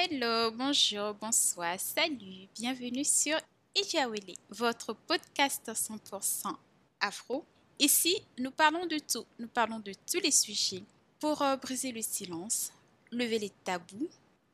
[0.00, 3.36] Hello, bonjour, bonsoir, salut, bienvenue sur
[3.74, 6.54] Ijawele, votre podcast 100%
[7.00, 7.44] afro.
[7.80, 10.84] Ici, nous parlons de tout, nous parlons de tous les sujets
[11.18, 12.70] pour euh, briser le silence,
[13.10, 14.08] lever les tabous,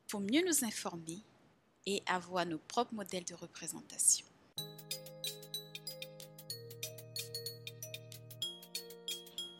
[0.07, 1.19] pour mieux nous informer
[1.85, 4.25] et avoir nos propres modèles de représentation.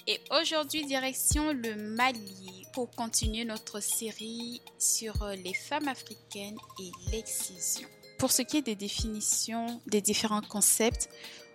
[0.07, 6.91] Et aujourd'hui, direction le Mali pour continuer notre série sur euh, les femmes africaines et
[7.09, 7.87] l'excision.
[8.19, 11.09] Pour ce qui est des définitions des différents concepts,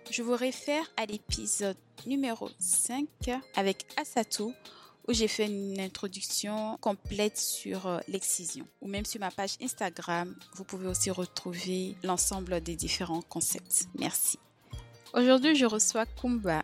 [0.09, 3.07] je vous réfère à l'épisode numéro 5
[3.55, 4.51] avec Asato
[5.07, 8.65] où j'ai fait une introduction complète sur euh, l'excision.
[8.81, 13.85] Ou même sur ma page Instagram, vous pouvez aussi retrouver l'ensemble des différents concepts.
[13.99, 14.39] Merci.
[15.13, 16.63] Aujourd'hui, je reçois Kumba.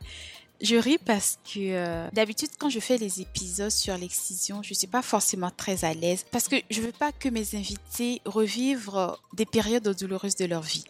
[0.59, 4.75] Je ris parce que euh, d'habitude, quand je fais les épisodes sur l'excision, je ne
[4.75, 8.21] suis pas forcément très à l'aise parce que je ne veux pas que mes invités
[8.25, 10.85] revivent des périodes douloureuses de leur vie.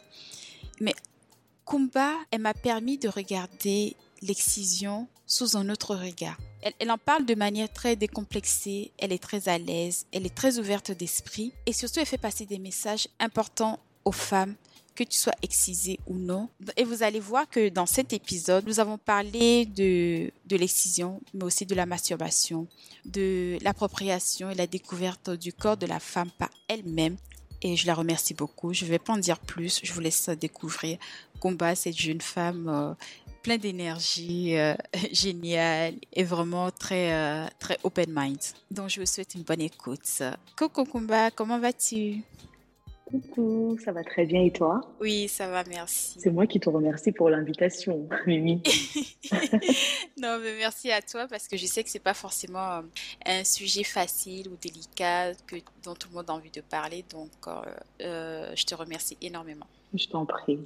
[0.79, 0.95] Mais
[1.65, 6.37] Kumba, elle m'a permis de regarder l'excision sous un autre regard.
[6.61, 10.33] Elle, elle, en parle de manière très décomplexée, elle est très à l'aise, elle est
[10.33, 14.55] très ouverte d'esprit et surtout elle fait passer des messages importants aux femmes
[14.97, 16.49] que tu sois excisé ou non.
[16.75, 21.43] Et vous allez voir que dans cet épisode, nous avons parlé de, de l'excision, mais
[21.43, 22.67] aussi de la masturbation,
[23.05, 27.15] de l'appropriation et la découverte du corps de la femme par elle-même.
[27.61, 28.73] Et je la remercie beaucoup.
[28.73, 29.79] Je ne vais pas en dire plus.
[29.83, 30.97] Je vous laisse découvrir
[31.39, 32.93] Combat, cette jeune femme euh,
[33.43, 34.73] pleine d'énergie, euh,
[35.11, 38.39] géniale et vraiment très, euh, très open mind.
[38.71, 40.23] Donc, je vous souhaite une bonne écoute.
[40.57, 42.23] Coucou Kumba, comment vas-tu?
[43.09, 44.81] Coucou, ça va très bien et toi?
[44.99, 46.19] Oui, ça va, merci.
[46.19, 48.61] C'est moi qui te remercie pour l'invitation, Mimi.
[50.17, 52.81] non, mais merci à toi parce que je sais que c'est pas forcément
[53.25, 57.31] un sujet facile ou délicat que, dont tout le monde a envie de parler, donc
[57.47, 57.61] euh,
[58.01, 59.67] euh, je te remercie énormément.
[59.93, 60.59] Je t'en prie.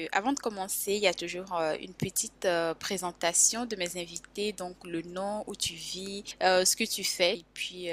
[0.00, 3.98] Euh, avant de commencer, il y a toujours euh, une petite euh, présentation de mes
[3.98, 7.88] invités, donc le nom, où tu vis, ce que tu fais et puis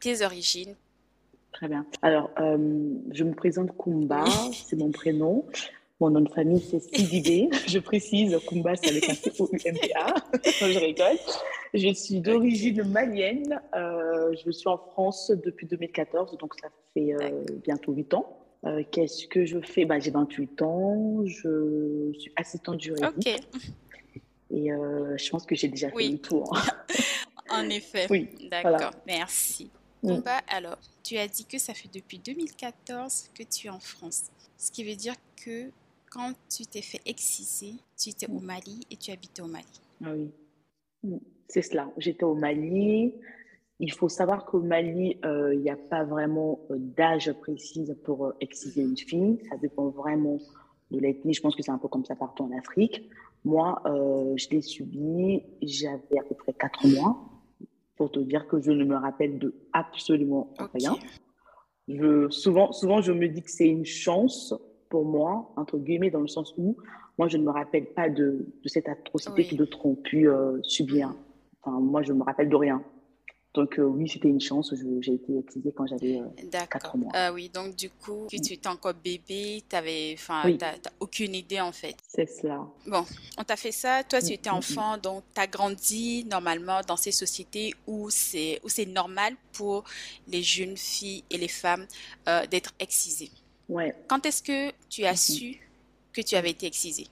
[0.00, 0.74] tes origines
[1.56, 1.86] Très bien.
[2.02, 2.58] Alors, euh,
[3.12, 5.46] je me présente Kumba, c'est mon prénom.
[6.00, 7.48] Mon nom de famille, c'est Sidibé.
[7.66, 10.14] Je précise, Kumba, c'est avec un C-O-U-M-B-A.
[10.44, 11.16] je rigole.
[11.72, 13.58] Je suis d'origine malienne.
[13.74, 18.38] Euh, je suis en France depuis 2014, donc ça fait euh, bientôt 8 ans.
[18.66, 19.86] Euh, Qu'est-ce que je fais?
[19.86, 21.24] Bah, J'ai 28 ans.
[21.24, 23.10] Je suis assistante juridique.
[23.16, 24.20] Ok.
[24.50, 26.54] Et je pense que j'ai déjà fait le tour.
[27.48, 28.06] En effet.
[28.10, 28.90] Oui, D'accord, voilà.
[29.06, 29.70] merci.
[30.06, 30.16] Mm.
[30.16, 34.24] Kumba, alors, tu as dit que ça fait depuis 2014 que tu es en France.
[34.56, 35.70] Ce qui veut dire que
[36.10, 39.66] quand tu t'es fait exciser, tu étais au Mali et tu habitais au Mali.
[40.04, 40.30] Ah oui,
[41.02, 41.16] Mm,
[41.48, 41.90] c'est cela.
[41.98, 43.14] J'étais au Mali.
[43.78, 48.26] Il faut savoir qu'au Mali, euh, il n'y a pas vraiment euh, d'âge précis pour
[48.26, 49.38] euh, exciser une fille.
[49.50, 50.38] Ça dépend vraiment
[50.90, 51.34] de l'ethnie.
[51.34, 53.08] Je pense que c'est un peu comme ça partout en Afrique.
[53.44, 55.42] Moi, euh, je l'ai subi.
[55.62, 57.28] J'avais à peu près quatre mois.
[57.96, 60.96] Pour te dire que je ne me rappelle de absolument rien.
[61.88, 64.54] Je, souvent, souvent, je me dis que c'est une chance
[64.88, 66.76] pour moi, entre guillemets, dans le sens où
[67.18, 69.48] moi, je ne me rappelle pas de, de cette atrocité Oui.
[69.48, 71.14] que d'autres ont pu euh, subir.
[71.62, 72.82] Enfin, moi, je ne me rappelle de rien.
[73.56, 74.72] Donc, euh, oui, c'était une chance.
[75.00, 76.18] J'ai été excisée quand j'avais.
[76.20, 76.68] euh, D'accord.
[76.68, 77.10] Quatre mois.
[77.14, 80.58] Ah oui, donc du coup, tu étais encore bébé, t'avais, enfin, Oui.
[81.00, 81.96] aucune idée en fait.
[82.06, 82.60] c'est cela.
[82.86, 83.04] Bon,
[83.38, 84.56] on t'a fait ça, toi tu étais mm, mm.
[84.56, 89.84] enfant, donc tu as grandi normalement dans ces sociétés où c'est normal pour
[90.28, 91.86] les jeunes filles et les femmes
[92.28, 93.30] euh, d'être excisées.
[93.68, 95.16] Ouais, Quand est-ce que tu as Mhm.
[95.16, 95.60] su
[96.12, 97.06] que tu avais été excisée?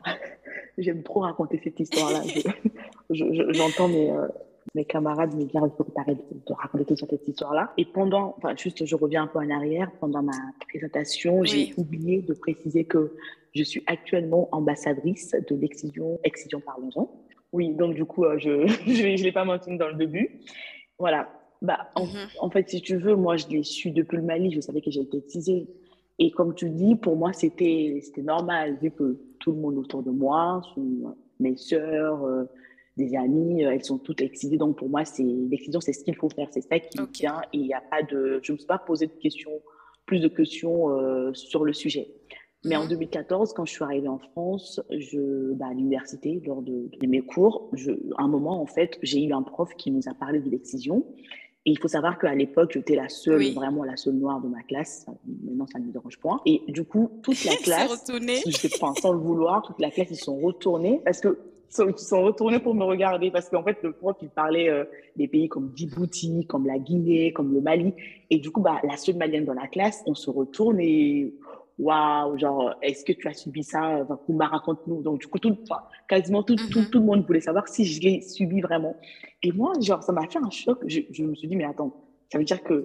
[0.78, 2.22] j'aime trop raconter cette histoire-là.
[2.24, 2.40] Je-
[3.10, 4.28] je- je- J'entends mes, euh,
[4.74, 7.72] mes camarades me dire il faut que tu arrêtes de, raconter toute cette histoire-là.
[7.76, 9.90] Et pendant, enfin, juste, je reviens un peu en arrière.
[10.00, 10.32] Pendant ma
[10.68, 13.12] présentation, j'ai oublié de préciser que
[13.54, 17.10] je suis actuellement ambassadrice de l'excision, excision parlons-en.
[17.52, 18.50] Oui, donc du coup, euh, je
[19.20, 20.40] ne l'ai pas mentionné dans le début.
[20.98, 21.30] Voilà.
[21.62, 22.28] Bah, en, Mhm.
[22.40, 24.52] en fait, si tu veux, moi, je l'ai su depuis le Mali.
[24.52, 25.66] Je savais que été excisée.
[26.18, 30.02] Et comme tu dis, pour moi, c'était c'était normal, vu que tout le monde autour
[30.02, 32.44] de moi, sont mes sœurs, euh,
[32.98, 34.58] des amis, euh, elles sont toutes excisées.
[34.58, 36.48] Donc, pour moi, c'est l'excision, c'est ce qu'il faut faire.
[36.50, 37.40] C'est ça qui me tient.
[37.54, 38.40] Et il n'y a pas de.
[38.42, 39.52] Je ne me suis pas posé de questions,
[40.04, 42.08] plus de questions euh, sur le sujet.
[42.64, 42.88] Mais en Mhm.
[42.90, 47.20] 2014, quand je suis arrivée en France, je, bah, à l'université, lors de, de mes
[47.20, 50.40] cours, je, à un moment, en fait, j'ai eu un prof qui nous a parlé
[50.40, 51.06] de l'excision.
[51.66, 53.52] Et il faut savoir qu'à l'époque, j'étais la seule, Oui.
[53.54, 55.06] vraiment la seule noire de ma classe.
[55.44, 56.40] Maintenant, ça ne me dérange point.
[56.46, 58.04] Et du coup, toute la classe,
[58.46, 61.96] je sais pas, sans le vouloir, toute la classe, ils sont retournés parce que sont,
[61.96, 64.84] sont retournés pour me regarder parce qu'en fait, le prof, il parlait euh,
[65.16, 67.94] des pays comme Djibouti, comme la Guinée, comme le Mali.
[68.30, 71.32] Et du coup, bah, la seule malienne dans la classe, on se retourne et
[71.78, 74.00] waouh, genre, est-ce que tu as subi ça?
[74.02, 75.02] Enfin, Kumba, raconte-nous.
[75.02, 76.90] Donc, du coup, tout, enfin, quasiment tout, tout, Mhm.
[76.90, 78.96] tout le monde voulait savoir si je l'ai subi vraiment.
[79.42, 80.78] Et moi, genre, ça m'a fait un choc.
[80.86, 81.94] Je, je me suis dit, mais attends,
[82.32, 82.84] ça veut dire que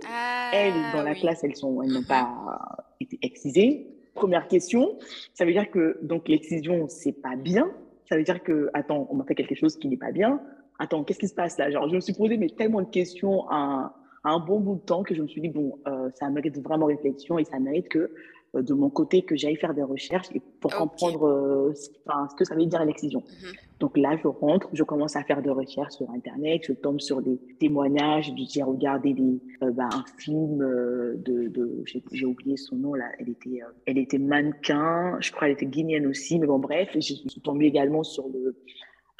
[0.53, 1.19] elles, dans Ah la oui.
[1.21, 2.05] classe, elles sont, elles n'ont Mhm.
[2.05, 2.59] pas
[2.99, 3.87] été excisées.
[4.13, 4.99] Première question,
[5.33, 7.71] ça veut dire que donc l'excision, c'est pas bien.
[8.09, 10.41] Ça veut dire que, attends, on m'a fait quelque chose qui n'est pas bien.
[10.79, 11.71] Attends, qu'est-ce qui se passe là?
[11.71, 15.03] Genre, je me suis posé mais tellement de questions à un, bon bout de temps
[15.03, 18.11] que je me suis dit, bon, euh, ça mérite vraiment réflexion et ça mérite que,
[18.55, 22.27] euh, de mon côté, que j'aille faire des recherches et pour comprendre euh, ce, enfin,
[22.29, 23.19] ce que ça veut dire l'excision.
[23.19, 23.51] Mhm.
[23.79, 27.21] Donc là, je rentre, je commence à faire des recherches sur Internet, je tombe sur
[27.21, 33.11] des témoignages, j'ai regardé des, bah, un film de, de j'ai oublié son nom là,
[33.19, 36.99] elle était, elle était mannequin, je crois qu'elle était guinéenne aussi, mais bon bref, je
[37.01, 38.55] suis tombée également sur le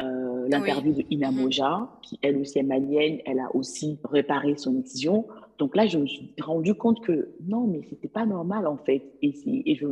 [0.02, 1.42] euh, l'interview de Ina Mhm.
[1.42, 5.28] Moja, qui elle aussi est malienne, elle a aussi réparé son excision.
[5.60, 9.04] Donc là, je me suis rendu compte que non, mais c'était pas normal en fait.
[9.22, 9.34] Et,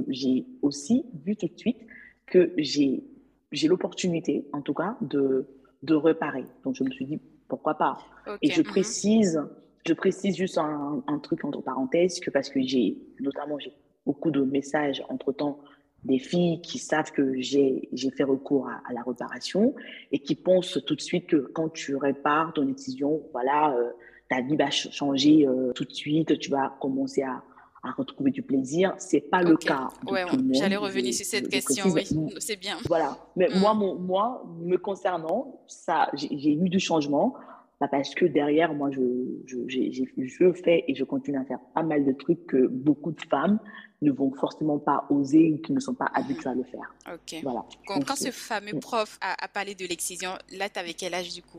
[0.08, 1.78] j'ai aussi vu tout de suite
[2.26, 5.46] que j'ai l'opportunité, en tout cas, de,
[5.84, 6.46] de réparer.
[6.64, 8.00] Donc je me suis dit, pourquoi pas?
[8.42, 8.68] Et je mhm.
[8.68, 9.44] précise,
[9.86, 13.74] je précise juste un, un truc entre parenthèses, que parce que j'ai, notamment, j'ai
[14.06, 15.60] beaucoup de messages entre-temps
[16.04, 19.76] des filles qui savent que j'ai j'ai fait recours à, à la réparation
[20.12, 23.92] et qui pensent tout de suite que quand tu répares ton excision, voilà, euh,
[24.30, 27.44] ta vie va ch- changer euh, tout de suite, tu vas commencer à,
[27.84, 28.94] à retrouver du plaisir.
[28.98, 30.30] C'est pas le cas Ouais, ouais.
[30.52, 32.08] J'allais revenir sur cette question, oui.
[32.40, 32.78] C'est bien.
[32.88, 33.18] Voilà.
[33.36, 33.60] Mais Mm.
[33.60, 37.36] moi, mon, moi, me concernant, ça, j'ai j'ai eu du changement.
[37.82, 39.02] Bah, parce que derrière, moi, je,
[39.48, 43.12] je, j'ai- je fais et je continue à faire pas mal de trucs que beaucoup
[43.12, 43.60] de femmes
[44.04, 46.94] ne vont forcément pas oser ou qui ne sont pas habituées à le faire.
[47.12, 47.40] Ok.
[47.42, 47.66] Voilà.
[47.88, 48.80] Quand, Donc, quand ce fameux Mm.
[48.82, 51.58] prof a, a parlé de l'excision, là, tu avais quel âge du coup?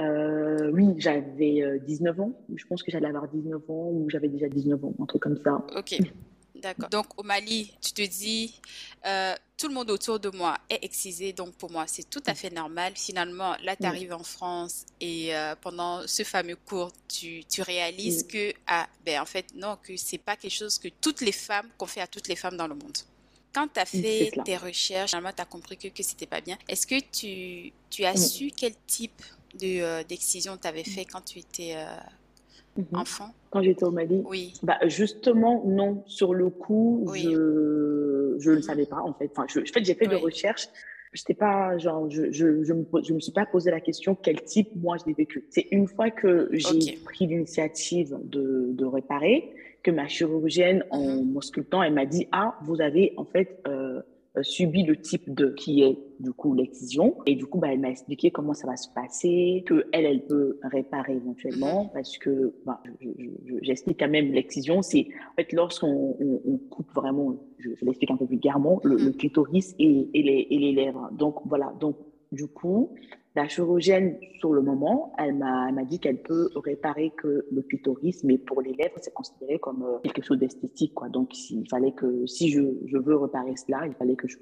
[0.00, 2.32] Euh, oui, j'avais euh, 19 ans.
[2.52, 5.38] Je pense que j'allais avoir 19 ans ou j'avais déjà 19 ans, un truc comme
[5.44, 5.64] ça.
[5.76, 5.98] Ok,
[6.58, 6.88] d'accord.
[6.90, 8.60] Donc au Mali, tu te dis,
[9.06, 12.34] euh, tout le monde autour de moi est excisé, donc pour moi c'est tout à
[12.34, 12.92] fait normal.
[12.96, 13.86] Finalement, là tu Mm.
[13.86, 18.28] arrives en France et euh, pendant ce fameux cours, tu, tu réalises Mm.
[18.28, 21.68] que, ah, ben en fait non, que c'est pas quelque chose que toutes les femmes,
[21.78, 22.98] qu'on fait à toutes les femmes dans le monde.
[23.52, 26.40] Quand tu as Mm, fait tes recherches, finalement tu as compris que, que c'était pas
[26.40, 26.58] bien.
[26.68, 28.16] Est-ce que tu, tu as Mm.
[28.16, 29.22] su quel type
[29.54, 31.96] de, euh, d'excision tu avais fait quand tu étais euh,
[32.78, 32.86] Mhm.
[33.00, 33.28] enfant?
[33.50, 36.02] Quand j'étais au Mali, Oui, bah, justement, non.
[36.06, 37.22] Sur le coup, Oui.
[37.22, 38.62] je, je ne Mhm.
[38.62, 39.30] savais pas, en fait.
[39.34, 40.22] Enfin, je, en fait, j'ai fait des Oui.
[40.22, 40.68] recherches.
[41.14, 44.42] J'étais pas, genre, je, je, je me, je me suis pas posé la question quel
[44.42, 45.46] type moi je l'ai vécu.
[45.48, 49.50] C'est une fois que j'ai pris l'initiative de, de réparer
[49.82, 51.32] que ma chirurgienne, en Mhm.
[51.32, 54.02] m'auscultant, elle m'a dit, ah, vous avez, en fait, euh,
[54.42, 57.16] subi le type de, qui est, du coup, l'excision.
[57.26, 60.26] Et du coup, bah, elle m'a expliqué comment ça va se passer, que elle, elle
[60.26, 61.90] peut réparer éventuellement, Mhm.
[61.94, 66.40] parce que, bah, je- je- je- j'explique quand même l'excision, c'est, en fait, lorsqu'on on,
[66.46, 69.04] on coupe vraiment, je, je l'explique un peu vulgairement, le, Mhm.
[69.06, 71.08] le clitoris et, et, les, et les lèvres.
[71.12, 71.72] Donc, voilà.
[71.80, 71.96] Donc,
[72.32, 72.90] du coup,
[73.36, 77.62] la chirurgienne, sur le moment, elle m'a elle m'a dit qu'elle peut réparer que le
[77.62, 81.08] clitoris, mais pour les lèvres, c'est considéré comme euh, quelque chose d'esthétique, quoi.
[81.08, 84.38] Donc, il fallait que, si je, je veux réparer cela, il fallait que je,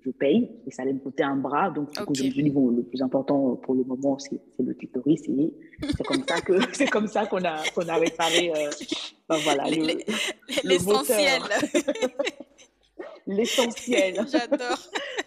[0.00, 1.70] je paye, et ça allait me coûter un bras.
[1.70, 4.40] Donc, du coup, je me suis dit, bon, le plus important pour le moment, c'est
[4.56, 5.52] c'est le clitoris, et
[5.96, 8.70] c'est comme ça que, c'est comme ça qu'on a, qu'on a réparé, euh,
[9.28, 9.94] ben voilà, Les- le- les-
[10.64, 10.78] le
[13.28, 14.26] l'essentiel.
[14.32, 14.78] J'adore.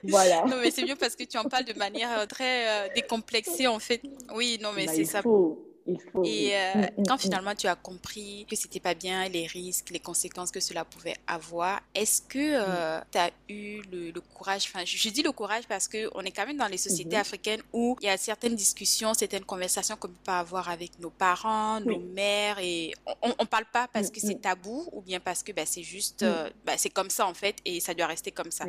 [0.03, 0.43] voilà.
[0.45, 3.67] Non, mais c'est bien parce que tu en parles de manière euh, très euh, décomplexée,
[3.67, 4.01] en fait.
[4.35, 5.21] Oui, non, mais Bah, c'est ça.
[5.21, 6.23] faut, il faut.
[6.23, 7.19] Et euh, Mm, mm, quand mm.
[7.19, 11.15] finalement tu as compris que c'était pas bien, les risques, les conséquences que cela pouvait
[11.27, 13.03] avoir, est-ce que Mm.
[13.11, 16.21] tu as eu le, le courage, enfin je, je dis le courage parce que on
[16.21, 17.21] est quand même dans les sociétés Mhm.
[17.21, 21.09] africaines où il y a certaines discussions, certaines conversations qu'on peut pas avoir avec nos
[21.09, 25.19] parents, nos mères et on, on, on parle pas parce que c'est tabou ou bien
[25.19, 28.07] parce que bah, c'est juste, euh, bah, c'est comme ça en fait et ça doit
[28.07, 28.65] rester comme ça.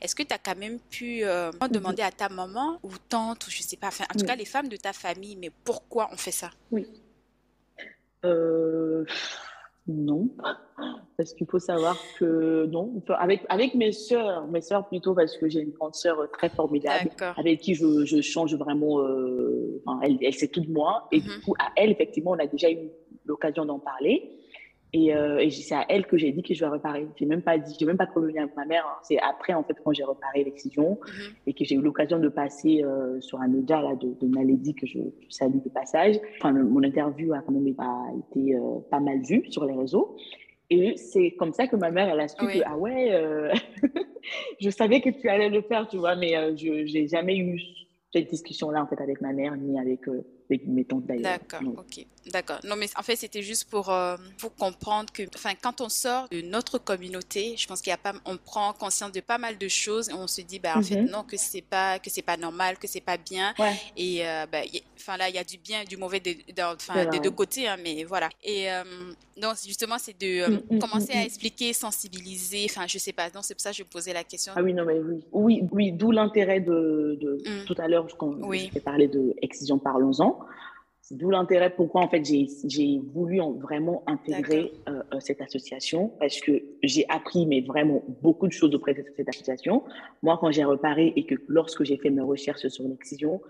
[0.00, 3.50] Est-ce que tu as quand même pu euh, demander à ta maman ou tante ou
[3.50, 6.16] je sais pas, enfin, en tout cas les femmes de ta famille, mais pourquoi on
[6.16, 6.50] fait ça?
[6.70, 6.86] Oui.
[8.24, 9.04] Euh,
[9.86, 10.28] non,
[11.16, 15.48] parce qu'il faut savoir que non, avec, avec mes sœurs, mes sœurs plutôt, parce que
[15.48, 20.18] j'ai une grande sœur très formidable, avec qui je, je change vraiment, euh, enfin, elle,
[20.20, 21.22] elle sait tout de moi, et Mhm.
[21.22, 22.90] du coup, à elle, effectivement, on a déjà eu
[23.26, 24.32] l'occasion d'en parler.
[24.92, 27.06] Et, euh, et c'est à elle que j'ai dit que je vais réparer.
[27.16, 28.86] J'ai même pas dit, j'ai même pas prévenu avec ma mère.
[28.86, 28.98] hein.
[29.02, 31.34] C'est après, en fait, quand j'ai réparé l'excision Mhm.
[31.46, 34.86] et que j'ai eu l'occasion de passer euh, sur un média là, de, de que
[34.86, 36.16] je, je salue de passage.
[36.40, 39.74] Enfin, le- mon interview a quand même a été euh, pas mal vue sur les
[39.74, 40.16] réseaux.
[40.70, 42.58] Et c'est comme ça que ma mère, elle a su Oui.
[42.58, 43.52] que, ah ouais,
[44.60, 47.60] je savais que tu allais le faire, tu vois, mais je j'ai jamais eu
[48.12, 50.00] cette discussion-là en fait avec ma mère ni avec,
[50.48, 51.38] avec mes tantes d'ailleurs.
[51.50, 52.06] D'accord, ok.
[52.32, 52.58] D'accord.
[52.64, 56.28] Non, mais en fait, c'était juste pour, euh, pour comprendre que, enfin, quand on sort
[56.30, 59.58] de notre communauté, je pense qu'il y a pas, on prend conscience de pas mal
[59.58, 61.10] de choses et on se dit, bah, en fait, Mhm.
[61.10, 63.54] non, que c'est pas, que c'est pas normal, que c'est pas bien.
[63.58, 64.62] Ouais, Et, euh, bah,
[65.18, 66.20] là, il y a du bien et du mauvais
[66.58, 68.28] enfin, des deux côtés, hein, mais voilà.
[68.42, 68.82] Et, euh,
[69.36, 73.12] donc, justement, c'est de euh, Mm, mm, commencer mm, à expliquer, sensibiliser, enfin, je sais
[73.12, 73.30] pas.
[73.30, 74.52] Donc, c'est pour ça que je posais la question.
[74.56, 75.24] Ah oui, non, mais oui.
[75.32, 79.06] Oui, oui, d'où l'intérêt de, de Mm, tout à l'heure, quand oui, je t'ai parlé
[79.08, 80.40] de Excision Parlons-en.
[81.12, 86.40] D'où l'intérêt pourquoi en fait j'ai voulu en- vraiment intégrer euh, euh, cette association parce
[86.40, 89.84] que j'ai appris mais vraiment beaucoup de choses auprès de cette association.
[90.22, 93.40] Moi, quand j'ai reparé et que lorsque j'ai fait mes recherches sur l'excision,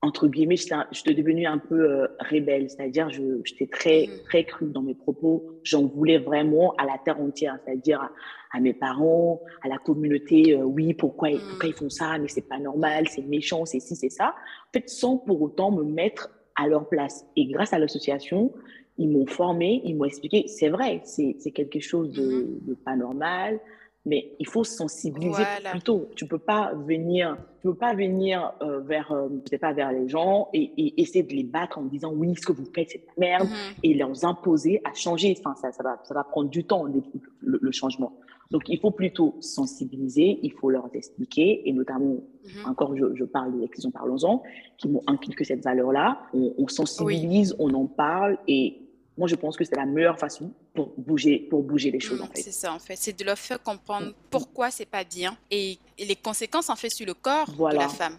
[0.00, 4.82] entre guillemets, j'étais devenue un peu euh, rebelle, c'est-à-dire j'étais très Mhm, très crue dans
[4.82, 5.44] mes propos.
[5.62, 8.10] J'en voulais vraiment à la terre entière, c'est-à-dire à,
[8.52, 10.54] à mes parents, à la communauté.
[10.54, 13.80] euh, oui, pourquoi pourquoi mm, ils font ça Mais c'est pas normal, c'est méchant, c'est
[13.80, 14.34] ci, c'est ça.
[14.68, 17.26] En fait, sans pour autant me mettre à leur place.
[17.36, 18.52] Et grâce à l'association,
[18.98, 20.46] ils m'ont formé, ils m'ont expliqué.
[20.46, 23.60] C'est vrai, c'est quelque chose de, de pas normal
[24.06, 25.70] mais il faut sensibiliser Voilà.
[25.70, 26.08] plutôt.
[26.16, 29.92] Tu peux pas venir, tu peux pas venir euh, vers, euh, je sais pas, vers
[29.92, 32.90] les gens et, et essayer de les battre en disant oui, ce que vous faites
[32.90, 35.34] c'est de la merde Mhm, et leur imposer à changer.
[35.38, 37.02] Enfin, ça, ça va, ça va prendre du temps le,
[37.40, 38.12] le- le changement.
[38.50, 42.66] Donc, il faut plutôt sensibiliser, il faut leur expliquer et notamment, mhm.
[42.66, 44.42] encore, je, je parle de l'excision parlons-en,
[44.76, 46.20] qui m'ont inculqué cette valeur-là.
[46.34, 46.72] On, on Oui.
[46.72, 48.82] sensibilise, on en parle et
[49.16, 52.24] moi, je pense que c'est la meilleure façon pour bouger, pour bouger les choses Mm,
[52.24, 52.42] en fait.
[52.42, 55.78] c'est ça en fait, c'est de leur faire comprendre Mm, pourquoi c'est pas bien et,
[55.98, 58.16] et les conséquences en fait sur le corps de la femme.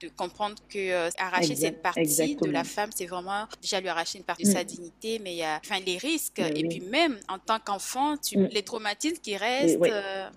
[0.00, 4.18] De comprendre que euh, arracher cette partie de la femme, c'est vraiment déjà lui arracher
[4.18, 4.66] une partie de sa Mm.
[4.66, 6.38] dignité, mais il y a enfin, les risques.
[6.40, 8.44] Mais Et puis même en tant qu'enfant, Mm.
[8.50, 9.78] les traumatismes qui Mais restent.
[9.78, 9.88] oui.
[9.92, 10.28] euh,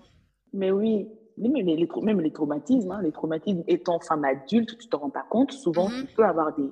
[0.52, 1.08] Mais oui,
[1.38, 5.50] même les, même traumatismes, hein, les traumatismes étant femme adulte, tu te rends pas compte.
[5.52, 6.68] Souvent, tu peux avoir des,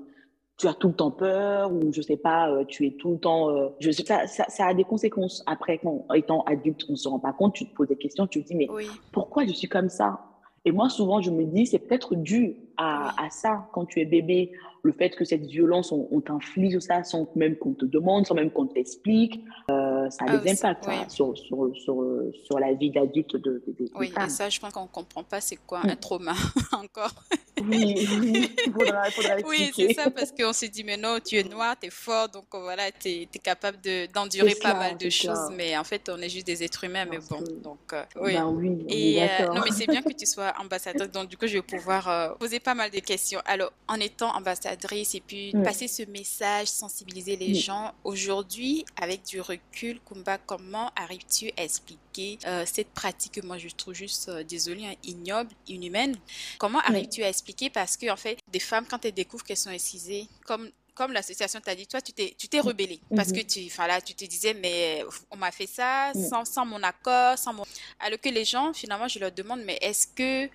[0.59, 3.19] tu as tout le temps peur ou je sais pas, euh, tu es tout le
[3.19, 5.43] temps, euh, je sais, ça, ça, ça a des conséquences.
[5.47, 8.43] Après, quand étant adulte, on se rend pas compte, tu te poses des questions, tu
[8.43, 10.21] te dis mais Oui, pourquoi je suis comme ça?
[10.65, 14.05] Et moi, souvent, je me dis, c'est peut-être dû à, à ça, quand tu es
[14.05, 14.52] bébé,
[14.85, 18.35] le fait que cette violence, on, on t'inflige ça sans même qu'on te demande, sans
[18.35, 22.05] même qu'on t'explique, euh, ça a ah des impacts oui, ça, sur, sur, sur,
[22.45, 24.09] sur la vie d'adulte de, de- de- oui.
[24.09, 24.29] Et femmes.
[24.29, 25.91] ça, je pense qu'on comprend pas c'est quoi Mm.
[25.91, 26.33] un trauma
[26.73, 27.14] encore.
[27.61, 31.19] Oui, oui, il faudra, il faudra Oui, c'est ça, parce qu'on se dit, mais non,
[31.25, 34.55] tu es noir, tu es fort, donc euh, voilà, tu es, capable de, C'est d'endurer
[34.55, 37.19] pas cela, mal de choses, mais en fait, on est juste des êtres humains, mais
[37.19, 38.33] bon, que, donc euh, oui.
[38.33, 41.47] ben oui, Et euh, non, mais c'est bien que tu sois ambassadrice, donc du coup,
[41.47, 43.40] je vais pouvoir euh, poser pas mal de questions.
[43.45, 49.40] Alors, en étant ambassadrice et puis passer ce message, sensibiliser les gens, aujourd'hui, avec du
[49.40, 54.45] recul, Kumba, comment arrives-tu à expliquer euh, cette pratique que moi je trouve juste, euh,
[54.45, 56.16] désolée, hein, ignoble, inhumaine?
[56.59, 57.71] Comment Oui, arrives-tu à expliquer?
[57.71, 61.59] Parce que, en fait, des femmes, quand elles découvrent qu'elles sont excisées, comme comme l'association
[61.59, 63.00] t'a dit, toi, tu t'es, tu t'es rebellée.
[63.16, 66.45] Parce que Mhm, tu, enfin là, tu te disais, mais on m'a fait ça sans,
[66.45, 67.64] sans mon accord, sans mon...
[67.99, 70.50] Alors que les gens, finalement, je leur demande, mais est-ce que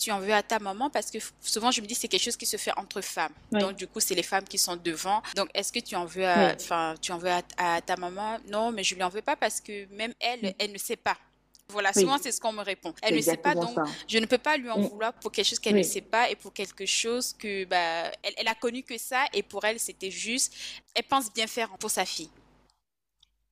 [0.00, 0.90] tu en veux à ta maman?
[0.90, 3.32] Parce que souvent, je me dis, c'est quelque chose qui se fait entre femmes.
[3.52, 5.22] Oui, Donc, du coup, c'est les femmes qui sont devant.
[5.36, 6.98] Donc, est-ce que tu en veux à, oui.
[7.00, 8.38] tu en veux à, à ta maman?
[8.48, 11.16] Non, mais je lui en veux pas parce que même elle, elle ne sait pas.
[11.68, 12.92] Voilà, souvent, c'est ce qu'on me répond.
[13.00, 13.84] Elle ne sait pas, donc ça.
[14.08, 16.28] je ne peux pas lui en Mm, vouloir pour quelque chose qu'elle ne sait pas
[16.28, 19.78] et pour quelque chose que, bah, elle, elle a connu que ça et pour elle,
[19.78, 20.52] c'était juste,
[20.96, 22.30] elle pense bien faire pour sa fille.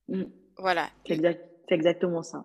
[0.09, 0.23] mm.
[0.57, 0.89] Voilà.
[1.07, 2.43] C'est exact, c'est exactement ça.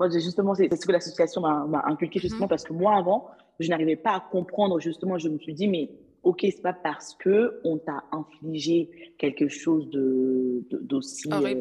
[0.00, 2.22] Moi, justement, c'est ce que l'association m'a inculqué Mhm.
[2.22, 3.28] justement parce que moi, avant,
[3.60, 5.18] je n'arrivais pas à comprendre justement.
[5.18, 5.90] Je me suis dit, mais
[6.22, 8.88] ok, c'est pas parce que on t'a infligé
[9.18, 11.28] quelque chose de d'aussi.
[11.30, 11.54] Euh,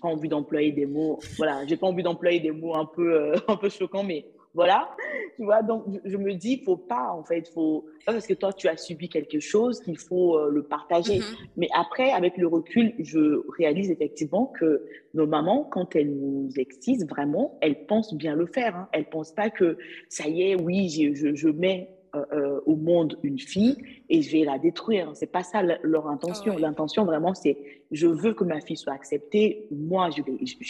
[0.00, 1.18] pas envie d'employer des mots.
[1.36, 4.24] Voilà, j'ai pas envie d'employer des mots un peu euh, un peu choquants, mais
[4.54, 4.88] voilà.
[5.36, 8.52] Tu vois, donc je, me dis, faut pas en fait, faut pas parce que toi
[8.52, 11.18] tu as subi quelque chose qu'il faut euh, le partager.
[11.18, 11.24] Mhm.
[11.56, 17.06] Mais après, avec le recul, je réalise effectivement que nos mamans, quand elles nous excisent
[17.06, 18.76] vraiment, elles pensent bien le faire.
[18.76, 18.88] Hein.
[18.92, 19.76] Elles pensent pas que
[20.08, 23.76] ça y est, oui, je mets euh, euh, au monde une fille
[24.08, 25.10] et je vais la détruire.
[25.14, 26.54] C'est pas ça le- leur Ah intention.
[26.54, 26.60] oui.
[26.62, 27.56] L'intention vraiment, c'est
[27.90, 29.66] je veux que ma fille soit acceptée.
[29.70, 30.22] Moi, j'ai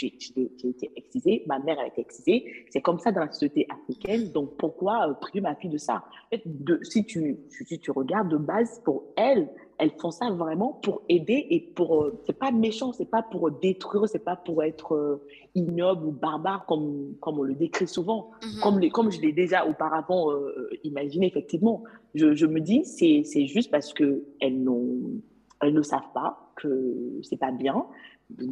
[0.07, 2.53] été excisée, ma mère a été excisée.
[2.71, 4.31] C'est comme ça dans la société africaine.
[4.33, 6.05] Donc pourquoi euh, priver ma fille de ça?
[6.45, 9.49] De, si tu si tu regardes de base pour elles,
[9.79, 13.51] elles font ça vraiment pour aider et pour euh, c'est pas méchant, c'est pas pour
[13.51, 18.31] détruire, c'est pas pour être euh, ignoble ou barbare comme comme on le décrit souvent.
[18.43, 18.61] Mhm.
[18.63, 21.83] Comme les, comme je l'ai déjà auparavant euh, imaginé effectivement.
[22.15, 27.39] Je, je me dis c'est c'est juste parce que elles ne savent pas que c'est
[27.39, 27.87] pas bien.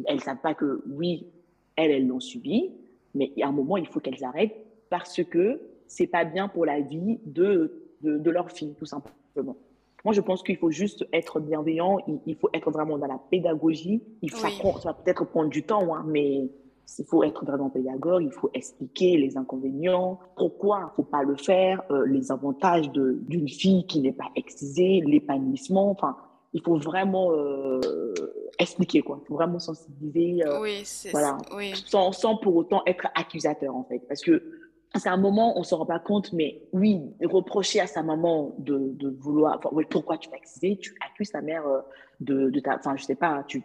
[0.05, 1.27] Elles savent pas que oui,
[1.75, 2.71] elles elles l'ont subi,
[3.15, 6.81] mais à un moment il faut qu'elles arrêtent parce que c'est pas bien pour la
[6.81, 9.55] vie de de, de leur fille, tout simplement.
[10.03, 14.03] Moi, je pense qu'il faut juste être bienveillant, il, faut être vraiment dans la pédagogie.
[14.21, 14.47] Il faut,
[14.79, 16.49] ça, va peut-être prendre du temps, hein, mais
[16.99, 21.23] il faut être vraiment pédagogue, il faut expliquer les inconvénients, pourquoi il ne faut pas
[21.23, 25.89] le faire, euh, les avantages d'une fille qui n'est pas excisée, l'épanouissement.
[25.91, 26.17] Enfin,
[26.51, 27.79] il faut vraiment euh,
[28.59, 29.19] expliquer, quoi.
[29.23, 30.45] Il faut vraiment sensibiliser.
[30.45, 31.71] Euh, oui, voilà, oui.
[31.85, 33.99] Sans, sans pour autant être accusateur, en fait.
[34.07, 34.43] Parce que
[34.95, 38.55] c'est un moment, on ne se rend pas compte, mais oui, reprocher à sa maman
[38.59, 40.37] de, de vouloir, oui, pourquoi tu m'as
[40.75, 41.79] tu accuses ta mère euh,
[42.19, 43.63] de, de ta, enfin, je sais pas, tu,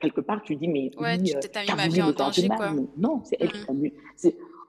[0.00, 2.72] quelque part, tu dis, mais ouais, oui, tu t'as mis ma vie en danger, quoi.
[2.96, 3.92] non, c'est elle qui t'a mis,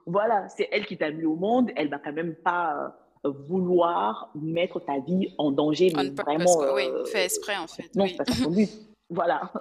[0.06, 4.30] voilà, c'est elle qui t'a mis au monde, elle va quand même pas euh, vouloir
[4.34, 6.74] mettre ta vie en danger, mais vraiment.
[6.74, 7.88] oui, euh, fait exprès, en fait.
[7.94, 8.10] Non, oui.
[8.18, 8.68] c'est pas son but.
[9.14, 9.52] Voilà.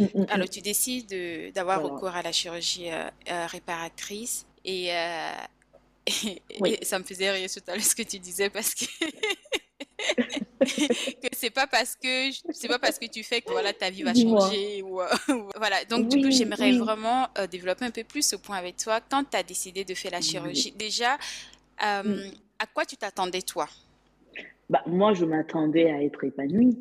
[0.00, 0.50] Mm, mm, Alors, mm.
[0.50, 1.14] tu décides
[1.54, 2.88] d'avoir recours à la chirurgie
[3.28, 4.90] réparatrice et
[6.06, 8.84] et, ça me faisait rire tout à l'heure ce que tu disais parce que
[10.60, 14.02] que c'est pas parce que c'est pas parce que tu fais que voilà ta vie
[14.02, 15.00] va changer ou,
[15.56, 15.84] voilà.
[15.88, 19.24] Donc du coup j'aimerais vraiment euh, développer un peu plus ce point avec toi quand
[19.24, 20.72] tu as décidé de faire la chirurgie.
[20.72, 21.14] Déjà
[21.82, 22.28] euh,
[22.58, 23.68] à quoi tu t'attendais toi?
[24.68, 26.78] Bah, moi je m'attendais à être épanouie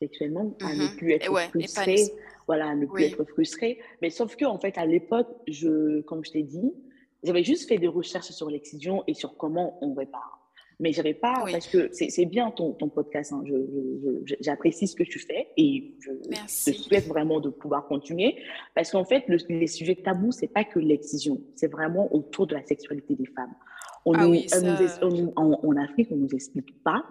[0.00, 0.96] sexuellement à ne mm-hmm.
[0.96, 2.12] plus être frustrée
[2.46, 3.80] voilà à ne plus être frustrée.
[4.00, 6.72] Mais sauf que en fait à l'époque je comme je t'ai dit
[7.22, 10.38] j'avais juste fait des recherches sur l'excision et sur comment on répare.
[10.80, 13.44] Mais j'avais pas, parce que c'est bien ton, ton podcast, hein,
[14.40, 18.36] j'apprécie ce que tu fais et je, je, souhaite vraiment de pouvoir continuer.
[18.74, 22.56] Parce qu'en fait, le, les sujets tabous, c'est pas que l'excision, c'est vraiment autour de
[22.56, 23.54] la sexualité des femmes.
[24.04, 24.58] On ah nous, oui, ça...
[25.36, 27.04] en, Afrique, on nous explique pas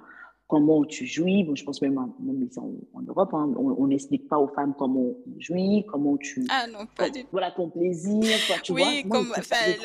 [0.51, 1.45] comment tu jouis.
[1.45, 4.99] Bon, je pense même, en, même en, Europe, hein, on n'explique pas aux femmes comment
[4.99, 6.45] on jouit, comment tu.
[6.49, 7.29] Ah non, pas du tout.
[7.31, 9.19] Voilà ton plaisir, quoi, tu oui, vois.
[9.19, 9.33] comme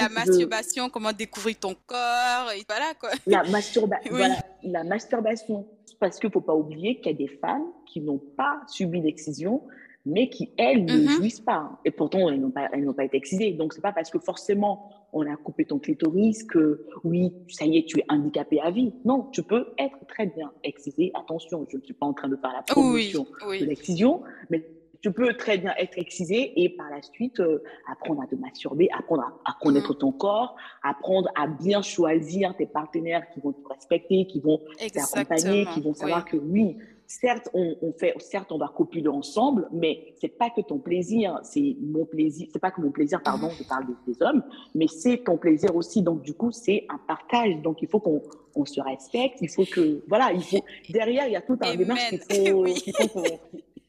[0.00, 3.10] la masturbation, comment découvrir ton corps, et voilà quoi.
[3.28, 5.68] La, masturba voilà, la masturbation.
[6.00, 9.00] Parce qu'il ne faut pas oublier qu'il y a des femmes qui n'ont pas subi
[9.00, 9.62] l'excision,
[10.06, 11.08] mais qui, elles, ne mm-hmm.
[11.16, 11.78] jouissent pas.
[11.84, 13.52] Et pourtant, elles n'ont pas, elles pas été excisées.
[13.52, 17.78] Donc, c'est pas parce que forcément on a coupé ton clitoris que, oui, ça y
[17.78, 18.92] est, tu es handicapé à vie.
[19.04, 21.10] Non, tu peux être très bien excisé.
[21.14, 24.64] Attention, je ne suis pas en train de faire la promotion de l'excision, mais
[25.00, 28.88] tu peux très bien être excisé et par la suite euh, apprendre à te masturber,
[28.96, 29.98] apprendre à, connaître mm.
[29.98, 34.60] ton corps, apprendre à bien choisir tes partenaires qui vont te respecter, qui vont
[34.92, 40.14] t'accompagner, qui vont savoir que oui, certes, on, fait, certes, on va copuler ensemble, mais
[40.20, 43.64] c'est pas que ton plaisir, c'est mon plaisir, c'est pas que mon plaisir, pardon, je
[43.64, 44.42] parle des, hommes,
[44.74, 46.02] mais c'est ton plaisir aussi.
[46.02, 47.60] Donc, du coup, c'est un partage.
[47.62, 48.22] Donc, il faut qu'on
[48.54, 49.38] on se respecte.
[49.40, 52.64] Il faut que, voilà, il faut, derrière, il y a tout un démarche qu'il faut,
[53.12, 53.22] qu'on,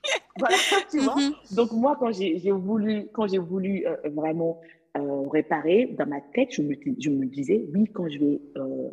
[0.39, 0.55] voilà,
[0.89, 1.15] tu vois.
[1.15, 1.55] Mm-hmm.
[1.55, 4.59] Donc, moi, quand j'ai, voulu, quand j'ai voulu euh, vraiment
[4.97, 8.89] euh, réparer, dans ma tête, je me, je me disais, oui, quand je vais, euh,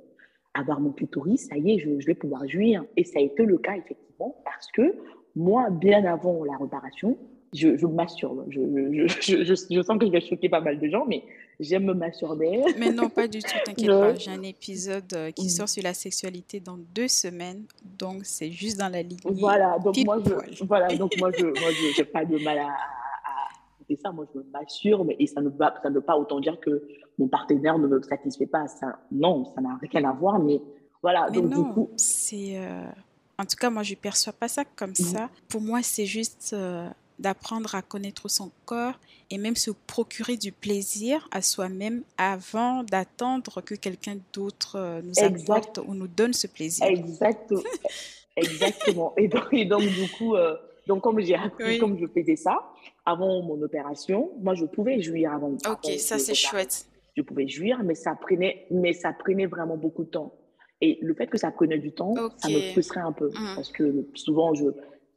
[0.55, 2.85] avoir mon clitoris, ça y est, je, je, vais pouvoir jouir.
[2.97, 4.95] Et ça a été le cas, effectivement, parce que
[5.37, 7.19] moi, bien avant la réparation,
[7.53, 8.45] je, je masturbe.
[8.49, 11.23] Je, sens que je vais choquer pas mal de gens, mais
[11.61, 12.63] j'aime me masturber.
[12.79, 14.15] Mais non, pas du tout, t'inquiète pas.
[14.15, 15.51] J'ai un épisode euh, qui mm.
[15.51, 17.65] sort sur la sexualité dans deux semaines,
[17.99, 19.19] donc c'est juste dans la ligne.
[19.25, 21.45] Voilà, donc moi, je, voilà, donc moi, je
[22.01, 22.75] n'ai pas de mal à,
[23.89, 26.41] et ça, moi, je me masturbe et ça ne, va, ça ne veut pas autant
[26.41, 26.83] dire que
[27.19, 28.67] mon partenaire ne me satisfait pas.
[28.69, 30.61] Ça, non, ça n'a rien à voir, mais
[31.03, 31.31] voilà.
[31.31, 31.91] donc, du coup.
[31.97, 32.57] C'est.
[32.57, 32.87] Euh,
[33.39, 34.95] en tout cas, moi, je ne perçois pas ça comme mhm.
[35.07, 35.31] ça.
[35.49, 38.95] Pour moi, c'est juste euh, d'apprendre à connaître son corps
[39.31, 45.23] et même se procurer du plaisir à soi-même avant d'attendre que quelqu'un d'autre euh, nous
[45.23, 46.87] apporte ou nous donne ce plaisir.
[46.87, 47.63] Exactement.
[48.37, 49.13] Exactement.
[49.17, 50.35] Et donc, et donc, du coup,
[50.89, 52.73] donc comme j'ai appris, comme je faisais ça,
[53.07, 55.53] avant mon opération, moi, je pouvais jouir avant.
[55.69, 56.87] Ok, ça c'est chouette.
[57.17, 60.35] Je pouvais jouir, mais ça prenait, mais ça prenait vraiment beaucoup de temps.
[60.81, 63.55] Et le fait que ça prenait du temps, ça me frustrait un peu mmh.
[63.55, 64.65] parce que souvent je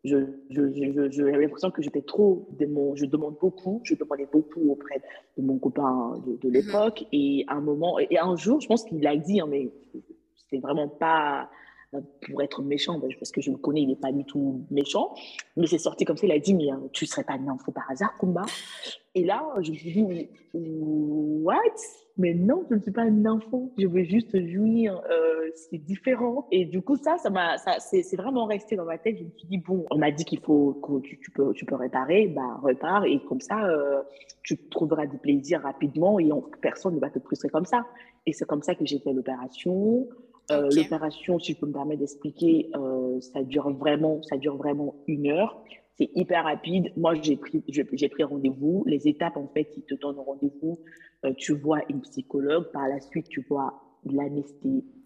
[0.03, 0.15] je,
[0.49, 5.01] je, j'avais l'impression que j'étais trop de mon, je demande beaucoup, je demandais beaucoup auprès
[5.37, 6.51] de mon copain de, mmh.
[6.51, 7.05] l'époque.
[7.11, 9.69] Et un moment, et un jour, je pense qu'il l'a dit, hein, mais
[10.35, 11.49] c'était vraiment pas,
[12.21, 15.13] pour être méchant, parce que je le connais, il n'est pas du tout méchant.
[15.55, 17.49] Mais c'est sorti comme ça, il a dit, mais euh, tu ne serais pas une
[17.49, 18.45] info par hasard, Kumba?
[19.17, 21.55] Et là, je me suis dit, what?
[22.17, 26.47] Mais non, je ne suis pas une info, je veux juste jouir, euh, c'est différent.
[26.51, 29.17] Et du coup, ça, ça m'a, ça, c'est vraiment resté dans ma tête.
[29.17, 31.73] Je me suis dit, bon, on m'a dit qu'il faut, que tu, peux, tu peux
[31.73, 34.03] réparer, bah, répare, et comme ça, euh,
[34.43, 36.29] tu trouveras du plaisir rapidement et
[36.61, 37.87] personne ne va te frustrer comme ça.
[38.27, 40.07] Et c'est comme ça que j'ai fait l'opération.
[40.51, 44.93] Euh, l'opération, si je peux me permettre d'expliquer, euh, ça dure vraiment, ça dure vraiment
[45.07, 45.63] une heure.
[45.97, 46.91] C'est hyper rapide.
[46.95, 48.83] Moi, j'ai pris, j'ai pris rendez-vous.
[48.85, 50.79] Les étapes, en fait, ils te donnent rendez-vous.
[51.25, 52.71] Euh, tu vois une psychologue.
[52.71, 53.81] Par la suite, tu vois.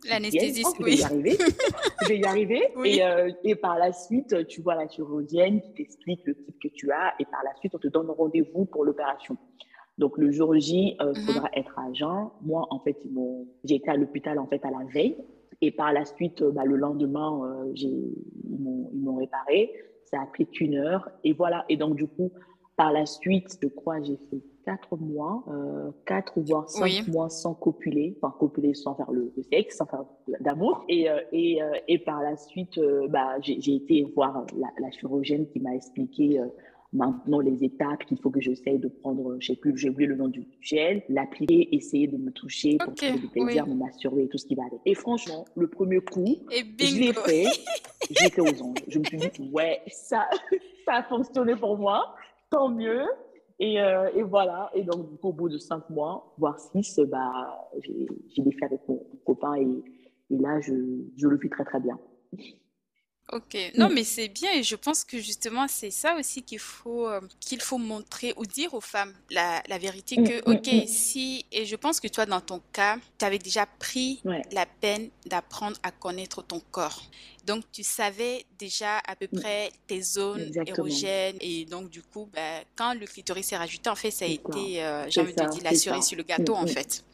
[0.10, 0.92] L'anesthésie, Je oui.
[0.92, 1.32] vais y arriver.
[2.04, 2.62] je vais y arriver.
[2.76, 2.96] Oui.
[2.98, 6.68] Et, euh, et par la suite, tu vois la chirurgienne qui t'explique le type que
[6.68, 7.14] tu as.
[7.20, 9.38] Et par la suite, on te donne rendez-vous pour l'opération.
[9.98, 11.16] Donc, le jour J, il Mhm.
[11.26, 12.30] faudra être à jeun.
[12.42, 12.98] Moi, en fait,
[13.64, 15.16] j'ai été à l'hôpital en fait à la veille.
[15.62, 19.72] Et par la suite, euh, bah, le lendemain, euh, j'ai- ils m'ont ils m'ont réparé.
[20.14, 21.10] Ça a pris qu'une heure.
[21.24, 21.66] Et voilà.
[21.70, 22.32] Et donc, du coup,
[22.76, 27.04] par la suite, je crois, j'ai fait quatre mois, euh, quatre voire cinq Oui.
[27.08, 30.04] mois sans copuler, enfin copuler sans faire le, le sexe, sans faire
[30.40, 30.84] d'amour.
[30.88, 34.92] Et, euh, et, euh, et par la suite, euh, bah, j'ai été voir la, la
[34.92, 36.40] chirurgienne qui m'a expliqué
[36.94, 40.16] maintenant les étapes qu'il faut que j'essaye de prendre, je sais plus, j'ai oublié le
[40.16, 43.74] nom du gel, l'appliquer, essayer de me toucher pour Ok, trouver du plaisir, oui.
[43.74, 44.80] me masturber et tout ce qui va avec.
[44.86, 47.46] Et franchement, le premier coup, Et je l'ai fait,
[48.12, 48.84] j'étais aux anges.
[48.88, 50.30] Je me suis dit, ouais, ça,
[50.86, 52.16] ça a fonctionné pour moi,
[52.50, 53.04] tant mieux.
[53.60, 54.72] Et, euh, et voilà.
[54.74, 58.08] Et donc, au bout de cinq mois, voire six, bah, j'ai
[58.52, 59.68] fait avec mon, mon copain et,
[60.32, 60.74] et là, je,
[61.16, 62.00] je le vis très, très bien.
[63.32, 63.94] Ok, non, Mm.
[63.94, 67.62] mais c'est bien et je pense que justement c'est ça aussi qu'il faut euh, qu'il
[67.62, 70.88] faut montrer ou dire aux femmes la, la vérité Mm, que mm, ok mm.
[70.88, 74.42] si et je pense que toi dans ton cas tu avais déjà pris Ouais.
[74.52, 77.04] la peine d'apprendre à connaître ton corps
[77.46, 80.76] donc tu savais déjà à peu près tes zones Exactement.
[80.88, 84.28] érogènes et donc du coup ben, quand le clitoris s'est rajouté en fait ça a
[84.28, 87.06] été euh, j'ai envie de dire la cerise sur le gâteau en fait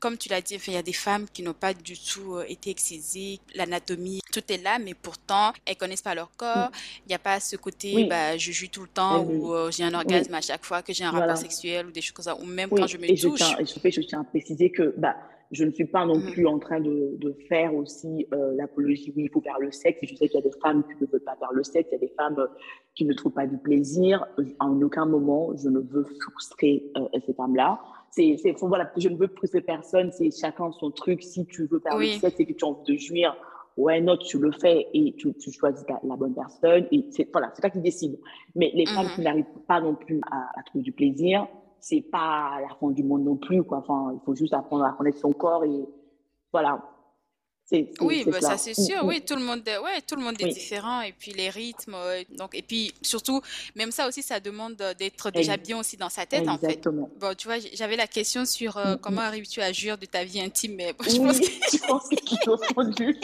[0.00, 2.44] comme tu l'as dit, il y a des femmes qui n'ont pas du tout euh,
[2.48, 6.70] été excisées, l'anatomie, tout est là, mais pourtant, elles connaissent pas leur corps.
[7.04, 7.96] Il n'y a pas ce côté, Mm.
[7.96, 8.08] Oui.
[8.08, 10.82] bah, je jouis tout le temps Elles- ou euh, j'ai un orgasme à chaque fois
[10.82, 11.26] que j'ai un Voilà.
[11.26, 13.56] rapport sexuel ou des choses comme ça, ou même quand je me et je tiens,
[13.58, 15.16] et je, fais- je tiens à préciser que bah,
[15.50, 16.30] je ne suis pas non Mhm.
[16.30, 19.98] plus en train de, de faire aussi euh, l'apologie, oui, il faut faire le sexe.
[20.02, 21.94] Je sais qu'il y a des femmes qui ne veulent pas faire le sexe, il
[21.94, 22.46] y a des femmes
[22.94, 24.24] qui ne trouvent pas du plaisir.
[24.60, 27.80] En aucun moment, je ne veux frustrer euh, ces femmes-là.
[28.10, 31.22] C'est, c'est, voilà, je ne veux frustrer personne, c'est chacun son truc.
[31.22, 32.14] Si tu veux faire Oui.
[32.14, 33.36] le sexe et que tu as envie de jouir,
[33.76, 36.86] ouais, non, tu le fais et tu, tu choisis la, la bonne personne.
[36.90, 38.18] Et c'est, voilà, c'est toi qui décides.
[38.54, 39.12] Mais les femmes Mhm.
[39.14, 41.46] qui n'arrivent pas non plus à, à trouver du plaisir,
[41.80, 43.78] c'est pas la fin du monde non plus, quoi.
[43.78, 45.84] Enfin, il faut juste apprendre à connaître son corps et
[46.52, 46.82] voilà.
[47.70, 48.56] C'est, c'est, Oui, c'est bah, ça.
[48.56, 49.04] c'est Mm, sûr.
[49.04, 49.08] mm.
[49.08, 50.52] Oui, tout le monde est, ouais, tout le monde est Oui.
[50.54, 51.94] différent et puis les rythmes,
[52.38, 53.42] donc et puis surtout,
[53.76, 56.64] même ça aussi, ça demande euh, d'être déjà bien aussi dans sa tête en fait.
[56.66, 57.10] Exactement.
[57.20, 59.24] Bon, tu vois, j'avais la question sur euh, Mm, comment mm.
[59.24, 61.26] arrives-tu à jouir de ta vie intime, mais je Oui,
[61.86, 63.20] pense que tu as répondu.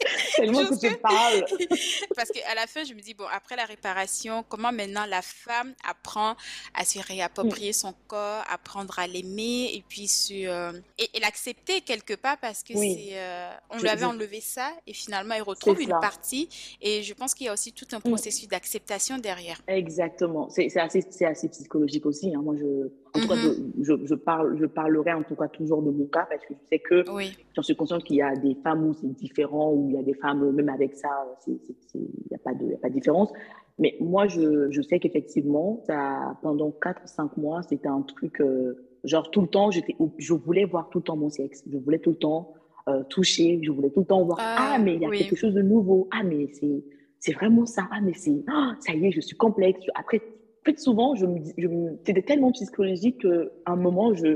[0.36, 1.44] Tellement que tu parles.
[2.16, 5.74] Parce qu'à la fin, je me dis, bon, après la réparation, comment maintenant la femme
[5.88, 6.36] apprend
[6.74, 11.80] à se réapproprier son corps, apprendre à l'aimer et puis se, euh, et, et l'accepter
[11.80, 13.08] quelque part parce que Oui.
[13.08, 16.48] c'est, euh, on Je- lui avait enlevé ça et finalement elle retrouve une partie
[16.80, 19.60] et je pense qu'il y a aussi tout un processus d'acceptation derrière.
[19.66, 20.48] Exactement.
[20.50, 22.34] C'est assez, assez psychologique aussi.
[22.34, 22.40] hein.
[22.42, 23.72] Moi, je, en tout cas, Mhm.
[23.82, 26.66] je, je, parle, je parlerai en tout cas toujours de mon cas parce que je
[26.68, 29.88] sais que Oui, j'en suis consciente qu'il y a des femmes où c'est différent, où
[29.88, 31.08] il y a des femmes, même avec ça,
[31.44, 33.32] c'est- c'est- c'est- il n'y a, pas de- y a pas de différence.
[33.78, 39.30] Mais moi, je, je sais qu'effectivement, ça, pendant 4-5 mois, c'était un truc, euh, genre
[39.30, 41.62] tout le temps, j'étais, je voulais voir tout le temps mon sexe.
[41.70, 42.52] Je voulais tout le temps
[42.88, 45.18] euh, toucher, je voulais tout le temps voir, Ah, ah, mais il y a oui.
[45.18, 46.08] quelque chose de nouveau.
[46.10, 46.82] Ah, mais c'est,
[47.20, 47.86] c'est vraiment ça.
[47.92, 49.78] Ah, mais c'est, ah, ça y est, je suis complexe.
[49.94, 50.22] Après,
[50.68, 51.68] fait, souvent, je me, je
[52.04, 54.26] c'était tellement psychologique qu'à un moment, je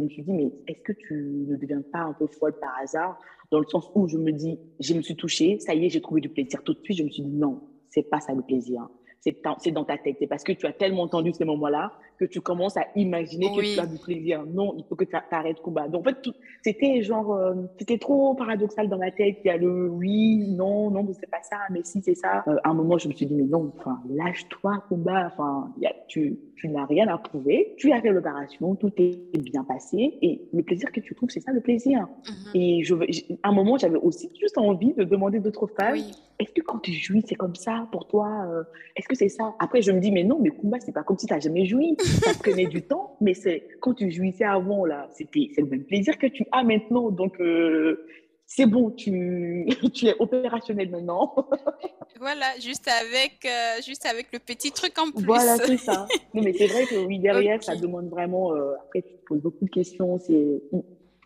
[0.00, 3.18] me suis dit, mais est-ce que tu ne deviens pas un peu folle par hasard?
[3.50, 6.00] Dans le sens où je me dis, je me suis touchée, ça y est, j'ai
[6.00, 6.62] trouvé du plaisir.
[6.62, 7.60] Tout de suite, je me suis dit, non,
[7.90, 8.88] c'est pas ça le plaisir.
[9.20, 10.16] C'est dans ta tête.
[10.20, 13.60] C'est parce que tu as tellement entendu ces moments-là que tu commences à imaginer que
[13.74, 14.44] tu as du plaisir.
[14.46, 15.88] Non, il faut que tu arrêtes combat.
[15.88, 16.16] Donc, en fait,
[16.62, 19.38] c'était genre, euh, c'était trop paradoxal dans ma tête.
[19.44, 22.44] Il y a le oui, non, non, c'est pas ça, mais si, c'est ça.
[22.48, 25.30] Euh, à un moment, je me suis dit, mais non, enfin, lâche-toi, combat.
[25.32, 27.74] Enfin, il y a- tu, tu n'as rien à prouver.
[27.76, 30.18] Tu as fait l'opération, tout est bien passé.
[30.22, 32.00] Et le plaisir que tu trouves, c'est ça le plaisir.
[32.26, 32.50] Mhm.
[32.54, 32.94] Et je,
[33.42, 36.78] à un moment, j'avais aussi juste envie de demander d'autres femmes, oui, est-ce que quand
[36.78, 38.62] tu jouis, c'est comme ça pour toi euh,
[38.96, 39.54] Est-ce que c'est ça?
[39.58, 41.66] Après, je me dis, mais non, mais Kumba, c'est pas comme si tu n'as jamais
[41.66, 41.96] joui.
[42.00, 45.84] Ça prenait du temps, mais c'est quand tu jouissais avant, là, c'était c'est le même
[45.84, 47.10] plaisir que tu as maintenant.
[47.10, 48.06] Donc, euh,
[48.46, 51.34] c'est bon, tu, tu es opérationnel maintenant.
[52.18, 55.24] voilà, juste avec, euh, juste avec le petit truc en plus.
[55.24, 56.06] voilà, c'est ça.
[56.34, 58.54] Non, mais c'est vrai que oui, derrière, ça demande vraiment.
[58.54, 60.18] euh, après, tu te poses beaucoup de questions.
[60.18, 60.62] C'est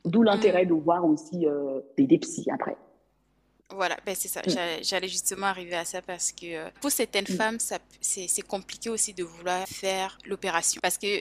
[0.05, 2.77] d'où l'intérêt de voir aussi euh, des, des psys après.
[3.75, 4.41] Voilà, ben c'est ça.
[4.43, 4.83] Mm.
[4.83, 7.37] J'allais justement arriver à ça parce que euh, pour certaines Mm.
[7.37, 7.59] femmes,
[8.01, 10.81] c'est, compliqué aussi de vouloir faire l'opération.
[10.83, 11.21] Parce que,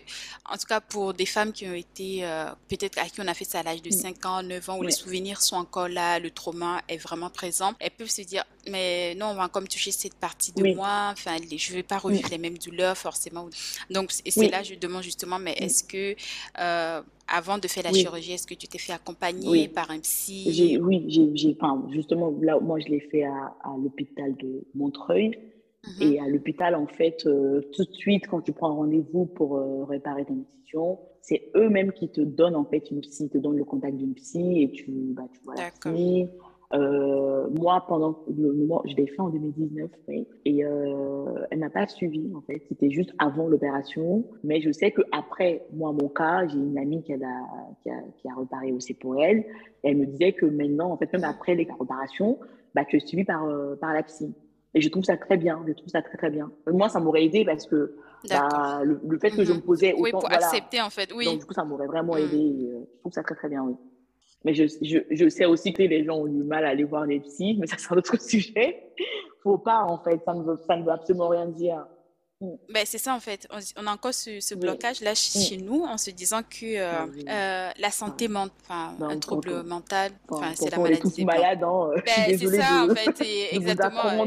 [0.50, 3.34] en tout cas, pour des femmes qui ont été, euh, peut-être à qui on a
[3.34, 4.02] fait ça à l'âge de Mm.
[4.02, 7.74] 5 ans, 9 ans, où les souvenirs sont encore là, le trauma est vraiment présent,
[7.80, 10.76] elles peuvent se dire, mais non, on va encore me toucher cette partie de Oui.
[10.76, 13.48] moi, enfin, je ne vais pas revivre les mêmes douleurs forcément.
[13.90, 14.50] Donc, c'est Oui.
[14.50, 15.64] là, je demande justement, mais Mm.
[15.64, 16.16] est-ce que,
[16.60, 19.68] euh, avant de faire la Oui, chirurgie, est-ce que tu t'es fait accompagner oui.
[19.68, 20.80] par un psy?
[20.82, 25.32] oui, j'ai, enfin, justement, là, moi, je l'ai fait à, à l'hôpital de Montreuil.
[25.84, 26.12] Mhm.
[26.12, 29.58] Et à l'hôpital, en fait, euh, tout de suite, quand tu prends un rendez-vous pour
[29.58, 33.38] euh, réparer ton incision, c'est eux-mêmes qui te donnent, en fait, une psy, ils te
[33.38, 36.28] donnent le contact d'une psy et tu, bah, tu vois la psy.
[36.74, 41.70] Euh, moi, pendant le moment, je l'ai fait en 2019, oui, et euh, elle m'a
[41.70, 42.62] pas suivi, en fait.
[42.70, 44.24] C'était juste avant l'opération.
[44.44, 47.18] Mais je sais que après, moi, mon cas, j'ai une amie qui a,
[47.84, 49.40] qui a, qui a reparé aussi pour elle.
[49.84, 52.40] Et elle me disait que maintenant, en fait, même après les réparations,
[52.74, 54.34] bah, tu es suivi par, euh, par la psy.
[54.74, 56.50] Et je trouve ça très bien, je trouve ça très très bien.
[56.72, 57.98] Moi, ça m'aurait aidé parce que
[58.30, 59.64] bah, le, le fait que je me Mhm.
[59.64, 60.46] posais Oui, autant, pour voilà.
[60.46, 61.38] accepter en fait, Donc oui.
[61.38, 62.22] du coup, ça m'aurait vraiment Mhm.
[62.24, 62.70] aidé.
[62.72, 63.74] euh, je trouve ça très très bien, oui.
[64.44, 67.06] Mais je, je, je sais aussi que les gens ont du mal à aller voir
[67.06, 68.92] les psys, mais ça c'est un autre sujet.
[69.44, 71.86] Faut pas en fait, ça ne veut, ça ne veut absolument rien dire.
[72.42, 72.50] Mm.
[72.74, 73.48] Ben, c'est ça en fait.
[73.52, 75.16] On, on a encore ce, ce blocage là Mm.
[75.16, 77.26] chez nous en se disant que euh, Oui.
[77.30, 80.12] euh, la santé mentale, enfin, Ben, un trouble on- mental,
[80.56, 81.90] c'est la pourtant, on est maladie tous malades, hein.
[82.06, 84.26] Je suis Ben, c'est ça en de, fait, et exactement.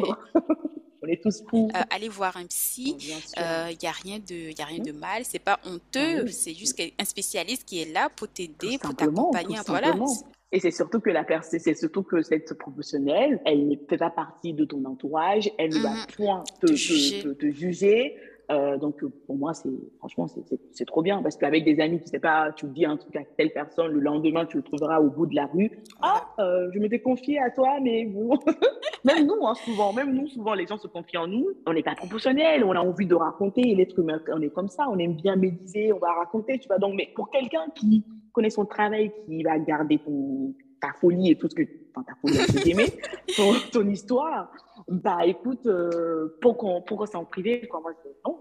[1.05, 1.69] On est tous fous.
[1.77, 3.21] euh, aller voir un psy, sûr.
[3.37, 6.33] il n'y a rien de, y a rien de mal, c'est pas Ah honteux, oui,
[6.33, 9.57] c'est juste qu'un spécialiste qui est là pour t'aider, pour t'accompagner.
[9.59, 9.89] tout Voilà.
[9.89, 10.31] simplement.
[10.53, 14.11] Et c'est surtout que la personne, c'est surtout que cette professionnelle, elle ne fait pas
[14.11, 16.07] partie de ton entourage, elle ne va Mhm.
[16.17, 17.23] point te, Te te, juger.
[17.23, 18.17] te, te juger.
[18.51, 22.09] Euh, donc euh, pour moi, c'est franchement, c'est- trop bien parce qu'avec des amis, tu
[22.09, 25.09] sais pas, tu dis un truc à telle personne, le lendemain, tu le trouveras au
[25.09, 25.71] bout de la rue.
[26.03, 28.39] Ah, euh, je m'étais confiée à toi, mais bon.
[29.05, 31.49] même nous, hein, souvent, même nous, souvent, les gens se confient en nous.
[31.67, 33.63] On n'est pas proportionnel, on a envie de raconter.
[33.75, 36.79] L'être humain, on est comme ça, on aime bien médiser, on va raconter, tu vois.
[36.79, 41.37] Donc, mais pour quelqu'un qui connaît son travail, qui va garder ton, ta folie et
[41.37, 41.63] tout ce que,
[41.95, 42.93] enfin, ta folie, entre guillemets,
[43.37, 44.51] ton, ton histoire,
[44.89, 48.39] bah, écoute, euh, pour qu'on, pour qu'on s'en privé, quoi, moi, je, non,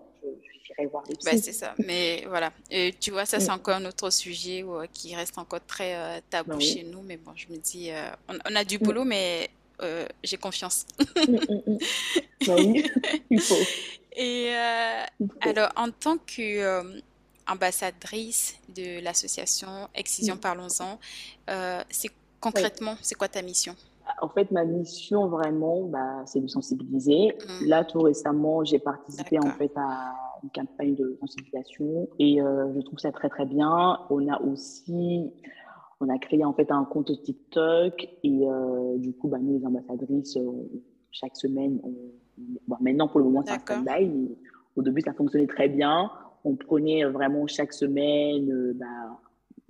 [0.65, 1.37] j'irai voir les psys.
[1.37, 1.75] c'est ça.
[1.79, 3.55] Mais voilà, Et tu vois, ça, c'est Mm.
[3.55, 7.01] encore un autre sujet ouais, qui reste encore très euh, tabou Bah chez nous.
[7.01, 8.81] Mais bon, je me dis, euh, on, on a du Mm.
[8.83, 9.49] boulot, mais
[9.81, 10.85] euh, j'ai confiance.
[11.27, 11.37] Mm.
[12.45, 12.83] Bah oui,
[13.29, 13.73] il faut,
[14.15, 15.39] Et euh, il faut.
[15.49, 16.99] alors, en tant que euh,
[17.47, 20.37] ambassadrice de l'association Excision.
[20.37, 20.99] Parlons-en,
[21.49, 22.15] euh, c'est Oui.
[22.41, 23.75] concrètement, c'est quoi ta mission?
[24.23, 27.33] En fait, ma mission vraiment, bah, c'est de sensibiliser.
[27.61, 27.65] Mm.
[27.67, 32.79] Là, tout récemment, j'ai participé en fait à une campagne de sensibilisation et euh, je
[32.81, 33.99] trouve ça très très bien.
[34.09, 35.29] On a aussi,
[35.99, 39.65] on a créé en fait un compte TikTok et euh, du coup, bah, nous les
[39.65, 40.51] ambassadrices, euh,
[41.11, 41.91] chaque semaine, on,
[42.67, 44.29] bon, maintenant pour le moment c'est un stand-by, mais
[44.77, 46.09] au début ça fonctionnait très bien.
[46.45, 49.19] On prenait vraiment chaque semaine euh, bah,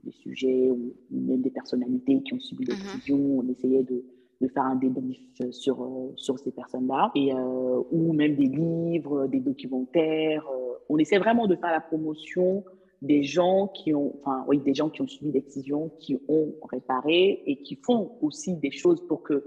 [0.04, 2.70] des sujets ou même des personnalités qui ont subi Mhm.
[2.70, 3.18] l'excision.
[3.40, 4.04] On essayait de,
[4.44, 5.20] de faire un débrief
[5.52, 10.46] sur, euh, sur ces personnes-là, et, euh, ou même des livres, des documentaires.
[10.54, 12.64] euh, on essaie vraiment de faire la promotion
[13.02, 17.42] des gens qui ont, enfin, oui, des gens qui ont subi l'excision, qui ont réparé
[17.46, 19.38] et qui font aussi des choses pour que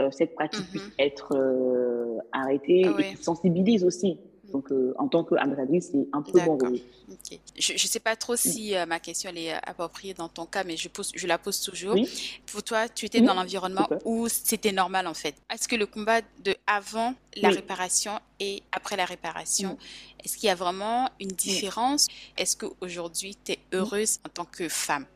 [0.00, 0.70] euh, cette pratique Mhm.
[0.70, 4.18] puisse être euh, arrêtée Ah et qui sensibilise aussi.
[4.52, 6.78] Donc, euh, en tant qu'ambassadrice, c'est un peu mon rôle.
[7.10, 7.38] Ok.
[7.58, 8.36] Je ne sais pas trop Mm.
[8.36, 11.38] si euh, ma question elle est appropriée dans ton cas, mais je, pose, je la
[11.38, 11.94] pose toujours.
[11.94, 12.08] Oui,
[12.50, 15.34] Pour toi, tu étais oui, dans l'environnement où c'était normal en fait.
[15.52, 17.54] Est-ce que le combat de avant la Oui.
[17.56, 20.24] réparation et après la réparation, Mm.
[20.24, 22.06] est-ce qu'il y a vraiment une différence?
[22.36, 23.76] Est-ce qu'aujourd'hui, tu es Mm.
[23.76, 25.06] heureuse en tant que femme?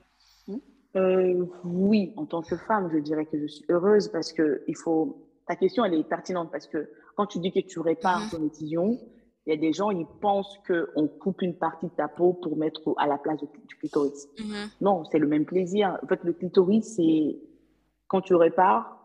[0.96, 4.76] Euh, oui, en tant que femme, je dirais que je suis heureuse parce que il
[4.76, 5.20] faut.
[5.48, 8.30] Ta question, elle est pertinente parce que quand tu dis que tu répares Mhm.
[8.30, 9.00] ton incision,
[9.46, 12.56] il y a des gens, ils pensent qu'on coupe une partie de ta peau pour
[12.56, 14.28] mettre à la place du, clitoris.
[14.38, 14.70] Mhm.
[14.80, 15.98] Non, c'est le même plaisir.
[16.02, 17.36] En fait, le clitoris, c'est
[18.08, 18.98] quand tu répares,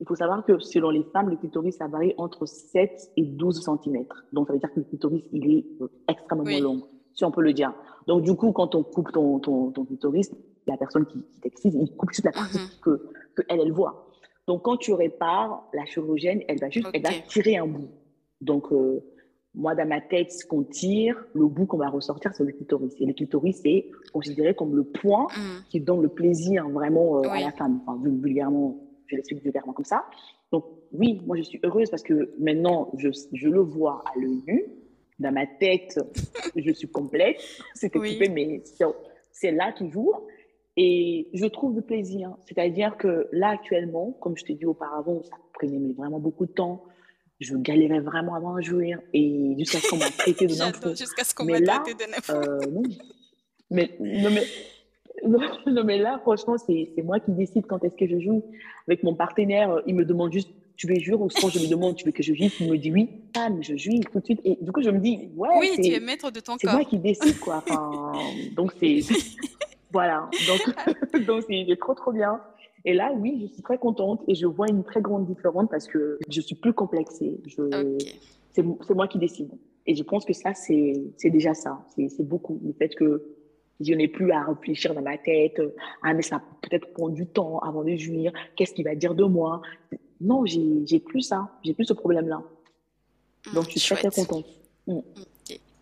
[0.00, 3.62] il faut savoir que selon les femmes, le clitoris, ça varie entre 7 et 12
[3.62, 4.04] cm.
[4.32, 6.60] Donc, ça veut dire que le clitoris, il est euh, extrêmement Oui.
[6.60, 6.82] long,
[7.14, 7.72] si on peut le dire.
[8.06, 10.32] Donc, du coup, quand on coupe ton, ton, ton clitoris,
[10.66, 12.68] la personne qui, qui t'excise, il coupe juste la partie Mhm.
[12.82, 14.08] que, que elle, elle voit.
[14.48, 17.88] Donc, quand tu répares, la chirurgienne, elle va juste, elle va tirer un bout.
[18.40, 19.00] Donc, euh,
[19.54, 22.94] moi, dans ma tête, ce qu'on tire, le bout qu'on va ressortir, c'est le clitoris.
[23.00, 25.62] Et le clitoris, c'est considéré comme le point Mhm.
[25.68, 27.40] qui donne le plaisir vraiment euh, à Oui.
[27.42, 27.80] la femme.
[27.86, 30.04] Enfin, vul- vulgairement, je l'explique vulgairement comme ça.
[30.52, 34.42] Donc, oui, moi, je suis heureuse parce que maintenant, je, je le vois à l'œil
[34.46, 34.64] nu.
[35.18, 36.00] Dans ma tête,
[36.56, 37.36] je suis complète.
[37.74, 38.08] C'est Oui.
[38.16, 38.62] occupé, mais
[39.32, 40.22] c'est- là toujours.
[40.78, 42.34] Et je trouve du plaisir.
[42.46, 46.82] C'est-à-dire que là, actuellement, comme je t'ai dit auparavant, ça prenait vraiment beaucoup de temps.
[47.42, 49.00] Je galérais vraiment avant de jouir.
[49.12, 50.90] Et jusqu'à ce qu'on m'a traité de nympho.
[50.94, 52.32] jusqu'à ce qu'on m'a traité de nympho.
[52.32, 52.82] Euh, non.
[53.70, 54.44] Mais, non, mais,
[55.72, 58.42] non, mais là, franchement, c'est c'est moi qui décide quand est-ce que je joue.
[58.86, 61.68] Avec mon partenaire, euh, il me demande juste, tu veux jouer ou quand je lui
[61.68, 64.20] demande, tu veux que je joue, il me dit oui, ah, mais je joue tout
[64.20, 64.40] de suite.
[64.44, 66.66] Et du coup, je me dis, ouais, Oui, tu es c'est maître de ton c'est
[66.66, 66.76] corps.
[66.76, 67.56] moi qui décide, quoi.
[67.66, 68.12] Enfin,
[68.56, 69.00] donc, c'est
[69.92, 72.40] Voilà, donc donc c'est trop trop bien.
[72.84, 75.86] Et là, oui, je suis très contente et je vois une très grande différence parce
[75.86, 77.40] que je suis plus complexée.
[77.46, 77.96] Je...
[78.50, 79.50] C'est moi qui décide.
[79.86, 81.84] Et je pense que ça, c'est déjà ça.
[81.96, 82.60] C'est beaucoup.
[82.64, 83.24] Le fait que
[83.80, 85.60] je n'ai plus à réfléchir dans ma tête.
[86.02, 88.32] Ah, mais ça peut-être prendre du temps avant de jouir.
[88.56, 89.62] Qu'est-ce qu'il va dire de moi?
[90.20, 91.50] Non, j'ai plus ça.
[91.64, 92.42] J'ai plus ce problème-là.
[93.54, 94.46] Donc, je suis très, très contente.
[94.86, 95.00] Mm.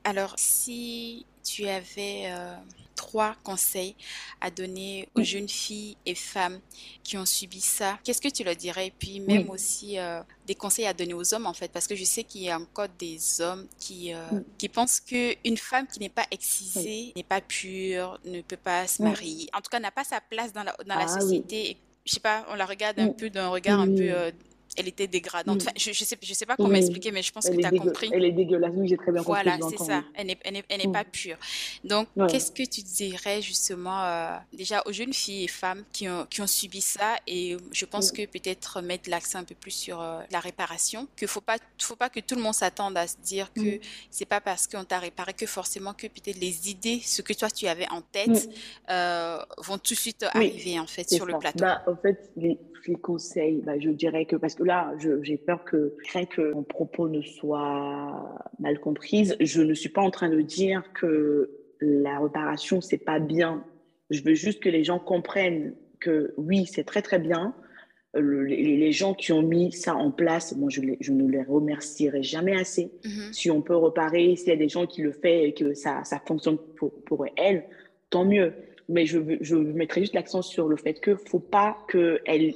[0.04, 2.54] Alors, si tu avais euh,
[3.00, 3.96] trois conseils
[4.42, 6.60] à donner aux jeunes filles et femmes
[7.02, 8.88] qui ont subi ça, qu'est-ce que tu leur dirais?
[8.88, 11.94] Et puis même aussi euh, des conseils à donner aux hommes en fait, parce que
[11.94, 14.20] je sais qu'il y a encore des hommes qui, euh,
[14.58, 19.02] qui pensent qu'une femme qui n'est pas excisée, n'est pas pure, ne peut pas se
[19.02, 21.78] marier, en tout cas n'a pas sa place dans la, dans la ah société.
[22.04, 24.32] Je sais pas, on la regarde un peu d'un regard un peu
[24.76, 25.62] elle était dégradante.
[25.62, 27.70] Enfin, je, je sais, je sais pas comment expliquer, mais je pense que tu as
[27.70, 28.10] compris.
[28.12, 29.42] Elle est dégueulasse, oui, j'ai très bien compris.
[29.42, 30.04] Voilà, c'est ça.
[30.14, 30.92] Elle n'est elle elle mm.
[30.92, 31.36] pas pure.
[31.84, 36.26] Donc, qu'est-ce que tu dirais justement euh, déjà aux jeunes filles et femmes qui ont,
[36.28, 38.16] qui ont subi ça Et je pense mm.
[38.16, 41.96] que peut-être mettre l'accent un peu plus sur euh, la réparation, qu'il faut pas, faut
[41.96, 43.80] pas que tout le monde s'attende à se dire que mm.
[44.10, 47.50] c'est pas parce qu'on t'a réparé que forcément que peut-être les idées, ce que toi
[47.50, 48.48] tu avais en tête,
[48.90, 51.60] euh, vont tout de suite arriver en fait sur le plateau.
[51.60, 55.64] Bah, en fait, les, les conseils, bah, je dirais que parce que là, j'ai peur
[55.64, 59.36] que, crains que mon propos ne soit mal comprise.
[59.40, 63.64] Je ne suis pas en train de dire que la réparation, c'est pas bien.
[64.10, 67.54] Je veux juste que les gens comprennent que oui, c'est très très bien.
[68.14, 72.56] les, gens qui ont mis ça en place, moi, je, je ne les remercierai jamais
[72.58, 72.90] assez.
[73.04, 73.32] Mm-hmm.
[73.32, 76.04] Si on peut reparer, s'il y a des gens qui le font et que ça,
[76.04, 77.64] ça fonctionne pour, pour elles,
[78.10, 78.52] tant mieux
[78.90, 82.54] mais je, je mettrai juste l'accent sur le fait que faut pas qu'elle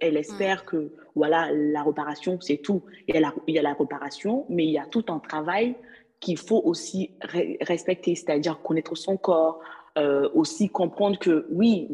[0.00, 2.82] elle espère que voilà la réparation c'est tout.
[3.06, 5.18] Il y, a la, il y a la réparation, mais il y a tout un
[5.18, 5.76] travail
[6.20, 7.12] qu'il faut aussi
[7.60, 9.60] respecter, c'est-à-dire connaître son corps,
[9.98, 11.88] euh, aussi comprendre que oui,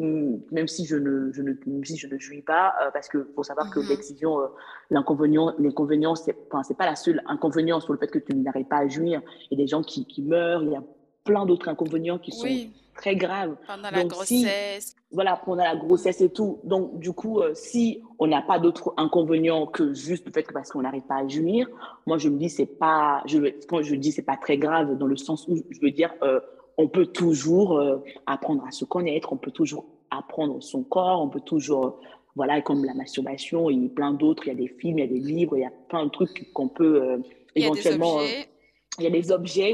[0.50, 3.42] même si je ne, je ne, si je ne jouis pas, euh, parce que faut
[3.42, 3.88] savoir que mm-hmm.
[3.88, 4.46] l'excision, euh,
[4.90, 8.78] l'inconvénient, l'inconvénient, c'est, enfin, pas la seule inconvénient sur le fait que tu n'arrives pas
[8.78, 9.22] à jouir.
[9.50, 10.82] Il y a des gens qui, qui meurent, il y a
[11.24, 12.46] plein d'autres inconvénients qui sont
[12.94, 13.56] très grave.
[13.66, 14.96] Pendant la grossesse.
[15.10, 16.60] voilà, pendant la grossesse et tout.
[16.64, 20.52] Donc, du coup, euh, si on n'a pas d'autres inconvénients que juste le fait que
[20.52, 21.68] parce qu'on n'arrive pas à jouir,
[22.06, 25.06] moi, je me dis, c'est pas, je, quand je dis, c'est pas très grave dans
[25.06, 26.40] le sens où je veux dire, euh,
[26.78, 31.28] on peut toujours euh, apprendre à se connaître, on peut toujours apprendre son corps, on
[31.28, 32.00] peut toujours,
[32.36, 35.10] voilà, comme la masturbation et plein d'autres, il y a des films, il y a
[35.10, 37.20] des livres, il y a plein de trucs qu'on peut
[37.54, 38.48] éventuellement il y a des objets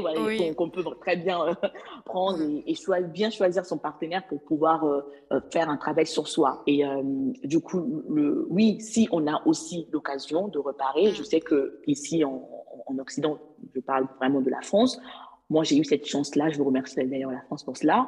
[0.01, 1.53] voilà, qu'on peut très bien euh,
[2.05, 2.75] prendre et,
[3.13, 6.63] bien choisir son partenaire pour pouvoir euh, euh, faire un travail sur soi.
[6.65, 6.83] Et
[7.43, 12.23] du coup, le, oui, si on a aussi l'occasion de reparer, je sais que ici
[12.23, 12.47] en,
[12.87, 13.37] en, Occident,
[13.75, 14.99] je parle vraiment de la France.
[15.49, 18.07] Moi, j'ai eu cette chance-là, je vous remercie d'ailleurs la France pour cela.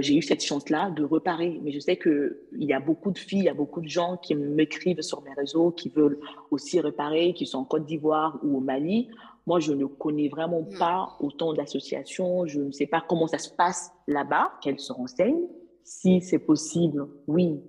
[0.00, 3.18] j'ai eu cette chance-là de reparer, mais je sais que il y a beaucoup de
[3.18, 6.18] filles, il y a beaucoup de gens qui m'écrivent sur mes réseaux, qui veulent
[6.50, 9.08] aussi réparer, qui sont en Côte d'Ivoire ou au Mali.
[9.46, 10.78] Moi, je ne connais vraiment mm.
[10.78, 12.46] pas autant d'associations.
[12.46, 15.46] Je ne sais pas comment ça se passe là-bas, qu'elles se renseignent.
[15.84, 17.60] Si c'est possible, oui.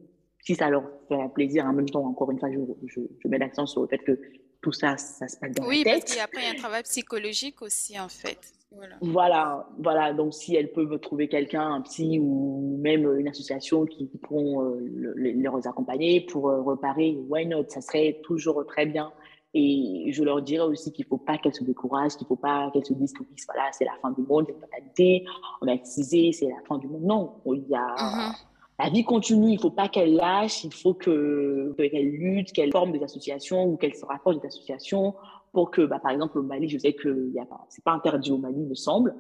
[0.41, 3.65] Si ça leur fait plaisir, en même temps, encore une fois, je, je, mets l'accent
[3.65, 4.19] sur le fait que
[4.61, 5.93] tout ça, ça se passe dans oui, la tête.
[5.93, 8.39] Oui, parce qu'après, il y a un travail psychologique aussi, en fait.
[8.71, 8.95] Voilà.
[9.01, 9.69] voilà.
[9.79, 14.63] voilà, Donc, si elles peuvent trouver quelqu'un, un psy ou même une association qui pourront
[14.63, 15.35] euh, les,
[15.65, 17.65] accompagner pour euh, reparer, why not?
[17.69, 19.11] Ça serait toujours très bien.
[19.57, 22.35] Et je leur dirais aussi qu'il ne faut pas qu'elles se découragent, qu'il ne faut
[22.35, 25.23] pas qu'elles se disent que voilà, c'est la fin du monde, c'est fatalité,
[25.61, 27.03] on a excisé, c'est la fin du monde.
[27.03, 28.35] Non, il y a, mm-hmm.
[28.79, 32.91] la vie continue, il ne faut pas qu'elles lâchent, il faut qu'elles luttent, qu'elles forment
[32.91, 35.15] des associations ou qu'elles se rapprochent des associations
[35.53, 38.37] pour que, bah, par exemple, au Mali, je sais que ce n'est pas interdit au
[38.37, 39.15] Mali, il me semble,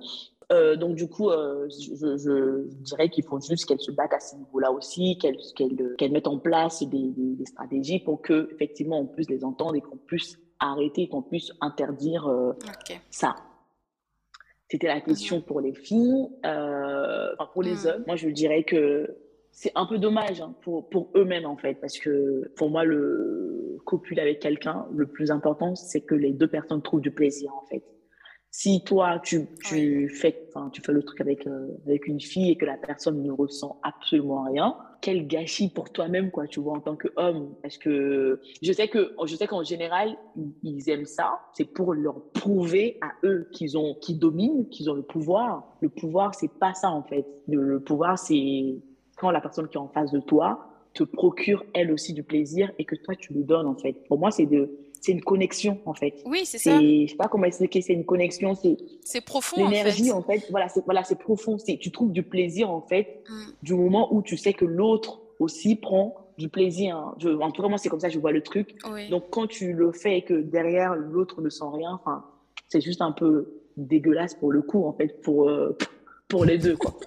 [0.51, 4.19] euh, donc du coup, euh, je, je, dirais qu'il faut juste qu'elles se battent à
[4.19, 9.07] ce niveau-là aussi, qu'elles qu'elles mettent en place des, des, stratégies pour que effectivement on
[9.07, 12.53] puisse les entendre et qu'on puisse arrêter, qu'on puisse interdire euh,
[13.09, 13.35] ça.
[14.69, 15.43] C'était la question mhm.
[15.43, 16.27] pour les filles.
[16.43, 17.87] Enfin, pour les mhm.
[17.87, 19.17] hommes, moi je dirais que
[19.51, 23.77] c'est un peu dommage hein, pour, pour eux-mêmes en fait, parce que pour moi le
[23.85, 27.65] copuler avec quelqu'un, le plus important c'est que les deux personnes trouvent du plaisir en
[27.65, 27.83] fait
[28.57, 32.55] si toi, tu, tu, fais, tu fais le truc avec, euh, avec une fille et
[32.55, 36.79] que la personne ne ressent absolument rien, quel gâchis pour toi-même, quoi, tu vois, en
[36.79, 37.53] tant qu'homme.
[37.61, 40.15] Parce que je sais que, je sais qu'en général,
[40.63, 41.41] ils aiment ça.
[41.51, 45.75] C'est pour leur prouver à eux qu'ils ont, qu'ils dominent, qu'ils ont le pouvoir.
[45.81, 47.27] Le pouvoir, c'est pas ça, en fait.
[47.49, 48.77] Le, pouvoir, c'est
[49.17, 52.71] quand la personne qui est en face de toi te procure elle aussi du plaisir
[52.79, 54.07] et que toi, tu lui donnes, en fait.
[54.07, 54.71] Pour moi, c'est de,
[55.05, 56.23] c'est une connexion en fait.
[56.25, 56.81] Oui, c'est ça.
[56.81, 60.47] Je sais pas comment expliquer, c'est une connexion, c'est c'est profond l'énergie en fait.
[60.49, 61.57] Voilà, c'est voilà, c'est profond.
[61.57, 63.43] C'est tu trouves du plaisir en fait mm.
[63.61, 67.13] du moment où tu sais que l'autre aussi prend du plaisir.
[67.19, 68.75] Je, en tout cas, moi c'est comme ça je vois le truc.
[69.11, 72.25] Donc quand tu le fais et que derrière l'autre ne sent rien, enfin
[72.67, 75.77] c'est juste un peu dégueulasse pour le coup en fait pour euh,
[76.27, 76.95] pour les deux quoi.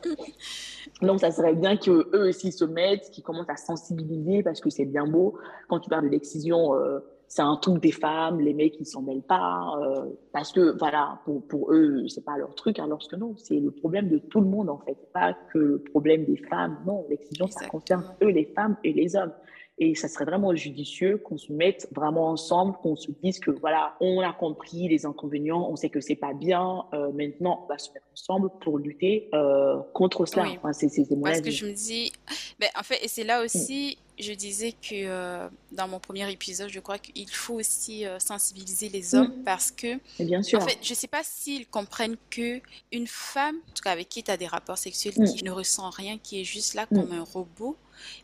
[1.02, 4.84] Donc, ça serait bien qu'eux aussi se mettent, qu'ils commencent à sensibiliser parce que c'est
[4.84, 5.38] bien beau.
[5.68, 6.98] Quand tu parles de l'excision, euh,
[7.28, 9.78] c'est un truc des femmes, les mecs, ils s'en mêlent pas.
[9.82, 13.60] Euh, parce que, voilà, pour, pour eux, c'est pas leur truc, alors que non, c'est
[13.60, 14.96] le problème de tout le monde, en fait.
[15.12, 16.78] Pas que le problème des femmes.
[16.86, 19.32] Non, l'excision, ça concerne eux, les femmes et les hommes.
[19.80, 23.94] Et ça serait vraiment judicieux qu'on se mette vraiment ensemble, qu'on se dise que voilà,
[24.00, 26.84] on a compris les inconvénients, on sait que c'est pas bien.
[26.94, 30.42] Euh, maintenant, on va se mettre ensemble pour lutter euh, contre cela.
[30.42, 30.58] Oui.
[30.58, 30.88] Enfin, c'est,
[31.22, 32.12] Parce que je me dis,
[32.58, 36.70] ben, en fait, et c'est là aussi, je disais que euh, dans mon premier épisode,
[36.70, 39.44] je crois qu'il faut aussi sensibiliser les hommes mm.
[39.44, 40.60] parce que, bien sûr.
[40.60, 42.60] en fait, je sais pas s'ils comprennent que
[42.90, 45.24] une femme, en tout cas avec qui tu as des rapports sexuels, mm.
[45.24, 47.20] qui ne ressent rien, qui est juste là comme mm.
[47.20, 47.76] un robot,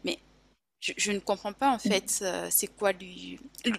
[0.04, 0.18] mais
[0.96, 2.92] je, ne comprends pas en fait euh, c'est quoi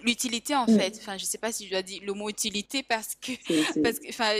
[0.02, 0.78] l'utilité en mm.
[0.78, 0.98] fait.
[1.00, 3.32] Enfin, je sais pas si je dois dire le mot utilité parce que
[3.82, 4.32] parce que enfin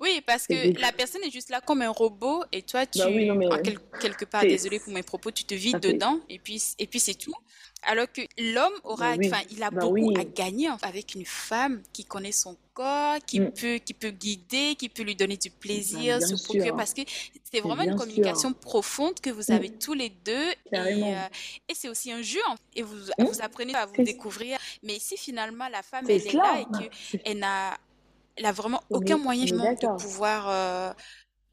[0.00, 3.78] oui parce que la personne est juste là comme un robot et toi bah tu
[4.00, 7.14] quelque part désolé pour mes propos tu te vides dedans et puis et puis c'est
[7.14, 7.34] tout.
[7.82, 11.82] Alors que l'homme aura, bah enfin, il a bah beaucoup à gagner avec une femme
[11.92, 13.52] qui connaît son corps, qui mm.
[13.52, 17.02] peut, qui peut guider, qui peut lui donner du plaisir, se parce que
[17.44, 19.54] c'est vraiment une communication profonde que vous mm.
[19.54, 20.50] avez tous les deux.
[20.72, 21.28] Et, euh,
[21.68, 22.40] et c'est aussi un jeu,
[22.74, 23.24] et vous, mm.
[23.24, 24.58] vous apprenez à vous découvrir.
[24.82, 27.76] Mais si finalement la femme, elle est là et qu'elle n'a,
[28.36, 30.48] elle a vraiment aucun moyen de pouvoir.
[30.48, 30.92] Euh,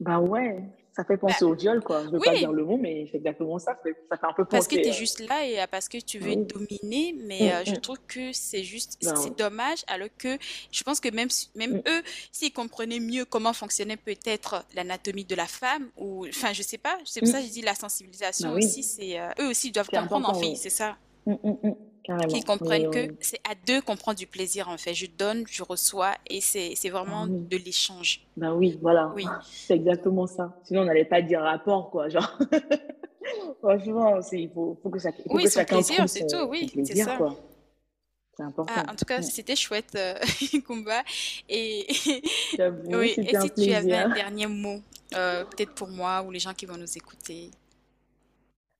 [0.00, 0.62] bah ouais
[0.94, 2.04] ça fait penser bah, au viol, quoi.
[2.04, 3.76] Je veux pas dire le mot, mais c'est exactement ça.
[4.08, 4.56] Ça fait un peu penser.
[4.56, 7.74] Parce que tu es juste là et parce que tu veux dominer, mais euh, je
[7.74, 10.38] trouve que c'est juste, ben c'est dommage, alors que
[10.70, 15.46] je pense que même, même eux, s'ils comprenaient mieux comment fonctionnait peut-être l'anatomie de la
[15.46, 18.58] femme, ou, enfin, je sais pas, c'est pour ça que je dis la sensibilisation ben
[18.58, 20.96] aussi, c'est, euh, eux aussi doivent comprendre, en fait, c'est ça
[22.28, 24.94] qui comprennent que c'est à deux qu'on prend du plaisir en fait.
[24.94, 28.26] Je donne, je reçois et c'est vraiment ah de l'échange.
[28.36, 29.12] Ben oui, voilà.
[29.14, 29.24] Oui.
[29.50, 30.54] C'est exactement ça.
[30.64, 32.08] Sinon, on n'allait pas dire rapport quoi.
[32.08, 32.38] Genre,
[33.60, 36.44] franchement, il faut, faut, que, ça, faut oui, que chacun plaisir, c'est tout.
[36.48, 37.18] Oui, c'est ça.
[38.36, 38.72] C'est important.
[38.76, 40.14] Ah, en tout cas, c'était chouette, euh,
[40.66, 41.02] Kumba.
[41.48, 41.86] Et,
[42.88, 44.80] oui, et si tu avais un dernier mot,
[45.14, 47.50] euh, peut-être pour moi ou les gens qui vont nous écouter?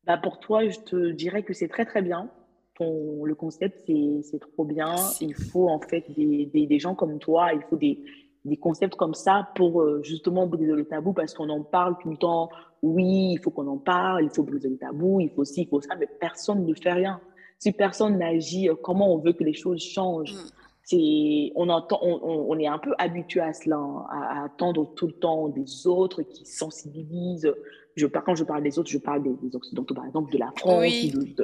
[0.06, 2.30] Bah Pour toi, je te dirais que c'est très très bien
[2.76, 4.94] ton, le concept, c'est trop bien.
[5.20, 8.02] Il faut en fait des, des, des, gens comme toi, il faut des,
[8.44, 12.10] des concepts comme ça pour euh, justement briser le tabou parce qu'on en parle tout
[12.10, 12.50] le temps.
[12.82, 15.68] Oui, il faut qu'on en parle, il faut briser le tabou, il faut ci, il
[15.68, 17.20] faut ça, mais personne ne fait rien.
[17.58, 20.34] Si personne n'agit, euh, comment on veut que les choses changent?
[20.34, 20.48] Mm.
[20.86, 25.06] C'est, on, entend, on, on, est un peu habitué à cela, hein, à, attendre tout
[25.06, 27.50] le temps des autres qui sensibilisent.
[27.96, 30.84] Je, quand je parle des autres, je parle des, Occidentaux, par exemple, de la France,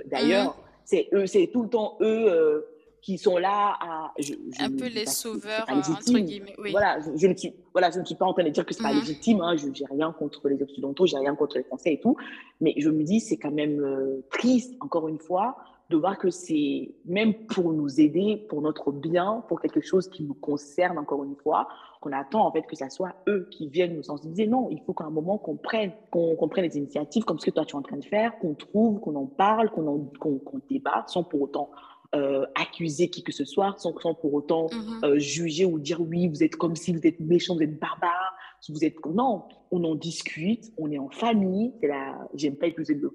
[0.07, 0.51] d'ailleurs.
[0.51, 2.61] Mm c'est eux, c'est tout le temps eux euh,
[3.01, 4.12] qui sont là à.
[4.59, 6.55] un peu les sauveurs, entre guillemets.
[6.59, 6.72] Oui.
[6.72, 8.82] Voilà, je, ne suis, voilà, je ne suis pas en train de dire que c'est
[8.82, 9.01] pas mhm.
[9.01, 9.40] légitime.
[9.40, 12.16] Hein, je n'ai rien contre les Occidentaux, j'ai rien contre les Français et tout.
[12.61, 15.57] Mais je me dis, c'est quand même euh, triste, encore une fois,
[15.91, 20.22] de voir que c'est même pour nous aider, pour notre bien, pour quelque chose qui
[20.22, 21.66] nous concerne, encore une fois,
[22.01, 24.47] qu'on attend en fait que ce soit eux qui viennent nous sensibiliser.
[24.47, 27.51] Non, il faut qu'à un moment qu'on prenne, qu'on prenne des initiatives comme ce que
[27.51, 31.05] toi tu es en train de faire, qu'on trouve, qu'on en parle, qu'on qu'on débat,
[31.09, 31.70] sans pour autant
[32.14, 35.05] euh, accuser qui que ce soit, sans, sans pour autant mm-hmm.
[35.05, 38.34] euh, juger ou dire oui, vous êtes comme si vous êtes méchant, vous êtes barbare,
[38.69, 41.73] vous êtes non, on en discute, on est en famille.
[41.81, 43.11] C'est la, j'aime pas utiliser le,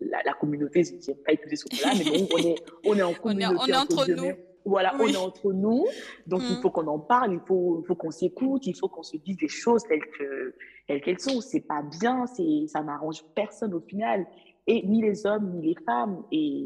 [0.00, 2.54] la, la communauté, j'aime pas utiliser ce mot-là, mais bon, on est,
[2.86, 3.56] on est en communauté.
[3.58, 4.32] on est, entre nous.
[4.64, 5.86] Voilà, on est entre nous,
[6.26, 6.62] donc il mm.
[6.62, 9.36] faut qu'on en parle, il faut, il faut qu'on s'écoute, il faut qu'on se dise
[9.36, 10.54] des choses telles que
[10.86, 11.40] telles qu'elles sont.
[11.40, 14.24] C'est pas bien, c'est ça n'arrange personne au final,
[14.68, 16.22] et ni les hommes ni les femmes.
[16.30, 16.64] Et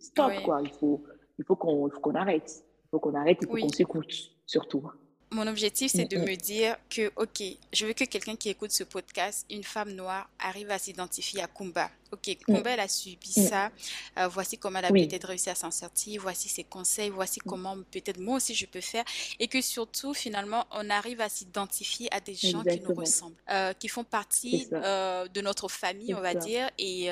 [0.00, 1.04] stop quoi, il faut
[1.38, 4.12] il faut qu'on qu'on arrête, il faut qu'on arrête, il faut qu'on s'écoute
[4.46, 4.88] surtout.
[5.34, 8.84] Mon objectif, c'est de me dire que, OK, je veux que quelqu'un qui écoute ce
[8.84, 11.90] podcast, une femme noire, arrive à s'identifier à Kumba.
[12.12, 13.70] OK, Kumba, elle a subi ça.
[14.16, 16.22] Euh, voici comment elle a peut-être réussi à s'en sortir.
[16.22, 17.10] Voici ses conseils.
[17.10, 19.02] Voici comment peut-être moi aussi je peux faire.
[19.40, 23.72] Et que surtout, finalement, on arrive à s'identifier à des gens qui nous ressemblent, euh,
[23.72, 26.70] qui font partie euh, de notre famille, on va dire.
[26.78, 27.08] Et,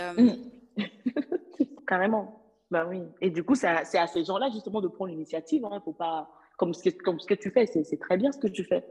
[1.88, 2.38] Carrément.
[2.70, 3.02] Ben oui.
[3.20, 5.62] Et du coup, c'est à, à, ces gens-là, justement, de prendre l'initiative.
[5.62, 5.74] Il hein.
[5.74, 7.66] ne faut pas comme ce, que, comme ce que tu fais.
[7.66, 8.84] C'est très bien ce que tu fais.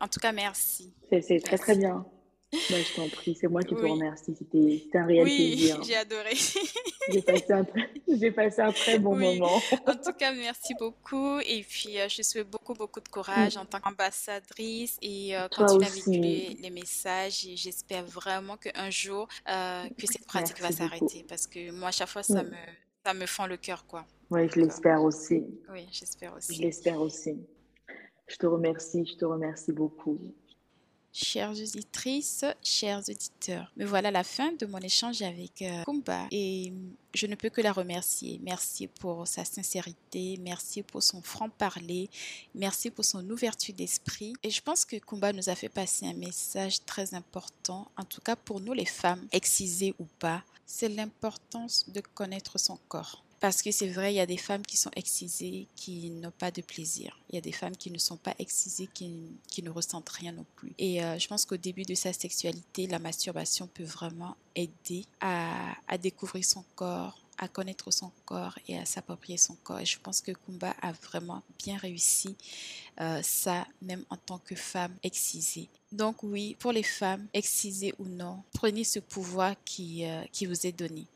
[0.00, 0.94] en tout cas, merci.
[1.10, 2.06] C'est très, très bien.
[2.50, 4.34] Bah, je t'en prie, c'est moi qui te remercie.
[4.34, 5.76] C'était un réel plaisir.
[5.80, 6.34] Oui, j'ai adoré.
[7.12, 7.64] j'ai passé, un,
[8.32, 9.60] passé un très bon moment.
[9.86, 11.40] en tout cas, merci beaucoup.
[11.40, 15.84] Et puis, euh, je souhaite beaucoup, beaucoup de courage en tant qu'ambassadrice et euh, continue
[15.84, 17.44] à véhiculer les messages.
[17.46, 21.26] Et j'espère vraiment qu'un jour, euh, que cette pratique va s'arrêter.
[21.28, 22.56] Parce que moi, à chaque fois, ça, me,
[23.04, 23.86] ça me fend le cœur.
[23.86, 24.06] quoi.
[24.30, 25.44] Oui, je l'espère aussi.
[25.72, 26.54] Oui, j'espère aussi.
[26.54, 27.38] Je l'espère aussi.
[28.26, 30.18] Je te remercie, je te remercie beaucoup.
[31.10, 36.72] Chères auditrices, chers auditeurs, me voilà la fin de mon échange avec euh, Kumba et
[37.14, 38.38] je ne peux que la remercier.
[38.44, 42.10] Merci pour sa sincérité, merci pour son franc-parler,
[42.54, 44.34] merci pour son ouverture d'esprit.
[44.42, 48.20] Et je pense que Kumba nous a fait passer un message très important, en tout
[48.20, 53.24] cas pour nous les femmes, excisées ou pas, c'est l'importance de connaître son corps.
[53.40, 56.50] Parce que c'est vrai, il y a des femmes qui sont excisées, qui n'ont pas
[56.50, 57.18] de plaisir.
[57.30, 60.32] Il y a des femmes qui ne sont pas excisées, qui, qui ne ressentent rien
[60.32, 60.72] non plus.
[60.78, 65.76] Et euh, je pense qu'au début de sa sexualité, la masturbation peut vraiment aider à,
[66.02, 69.78] découvrir son corps, à connaître son corps et à s'approprier son corps.
[69.78, 72.34] Et je pense que Kumba a vraiment bien réussi
[73.00, 75.68] euh, ça, même en tant que femme excisée.
[75.92, 80.66] Donc oui, pour les femmes, excisées ou non, prenez ce pouvoir qui, euh, qui vous
[80.66, 81.06] est donné.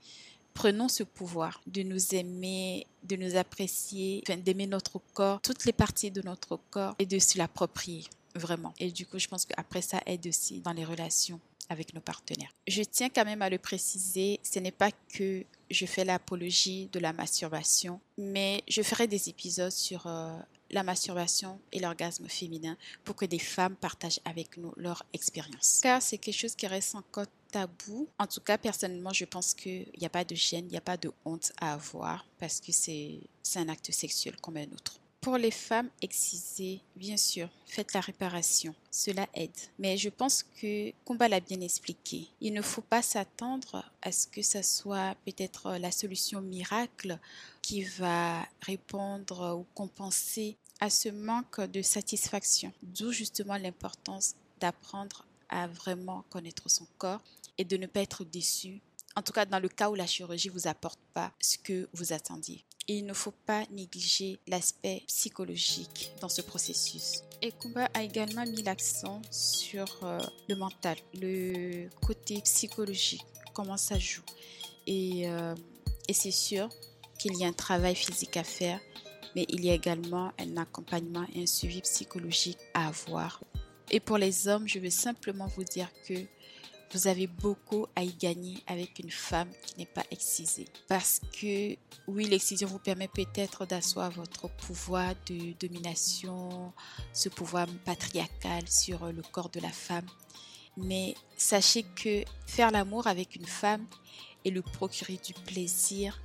[0.55, 6.11] Prenons ce pouvoir de nous aimer, de nous apprécier, d'aimer notre corps, toutes les parties
[6.11, 8.75] de notre corps et de se l'approprier vraiment.
[8.79, 12.53] Et du coup, je pense qu'après ça aide aussi dans les relations avec nos partenaires.
[12.67, 16.99] Je tiens quand même à le préciser, ce n'est pas que je fais l'apologie de
[16.99, 20.37] la masturbation, mais je ferai des épisodes sur euh,
[20.71, 25.81] la masturbation et l'orgasme féminin pour que des femmes partagent avec nous leur expérience.
[25.83, 28.09] Car c'est quelque chose qui reste encore tabou.
[28.19, 30.81] En tout cas, personnellement, je pense qu'il n'y a pas de gêne, il n'y a
[30.81, 33.21] pas de honte à avoir parce que c'est
[33.55, 34.99] un acte sexuel comme un autre.
[35.21, 38.75] Pour les femmes excisées, bien sûr, faites la réparation.
[38.91, 39.51] Cela aide.
[39.79, 42.27] Mais je pense que Combat l'a bien expliqué.
[42.41, 47.21] Il ne faut pas s'attendre à ce que ce soit peut-être la solution miracle
[47.63, 52.73] qui va répondre ou compenser à ce manque de satisfaction.
[52.83, 57.21] D'où justement l'importance d'apprendre à vraiment connaître son corps
[57.59, 58.81] et de ne pas être déçu.
[59.15, 62.13] En tout cas, dans le cas où la chirurgie vous apporte pas ce que vous
[62.13, 62.65] attendiez.
[62.89, 67.23] Et il ne faut pas négliger l'aspect psychologique dans ce processus.
[67.41, 73.99] Et Kumba a également mis l'accent sur euh, le mental, le côté psychologique, comment ça
[73.99, 74.23] joue.
[74.87, 75.55] Et, euh,
[76.09, 76.69] et c'est sûr
[77.19, 78.81] qu'il y a un travail physique à faire,
[79.37, 83.43] mais il y a également un accompagnement et un suivi psychologique à avoir.
[83.91, 86.15] Et pour les hommes, je veux simplement vous dire que
[86.93, 90.67] vous avez beaucoup à y gagner avec une femme qui n'est pas excisée.
[90.89, 91.77] Parce que
[92.07, 96.73] oui, l'excision vous permet peut-être d'asseoir votre pouvoir de domination,
[97.13, 100.07] ce pouvoir patriarcal sur le corps de la femme.
[100.77, 103.87] Mais sachez que faire l'amour avec une femme
[104.45, 106.21] et le procurer du plaisir,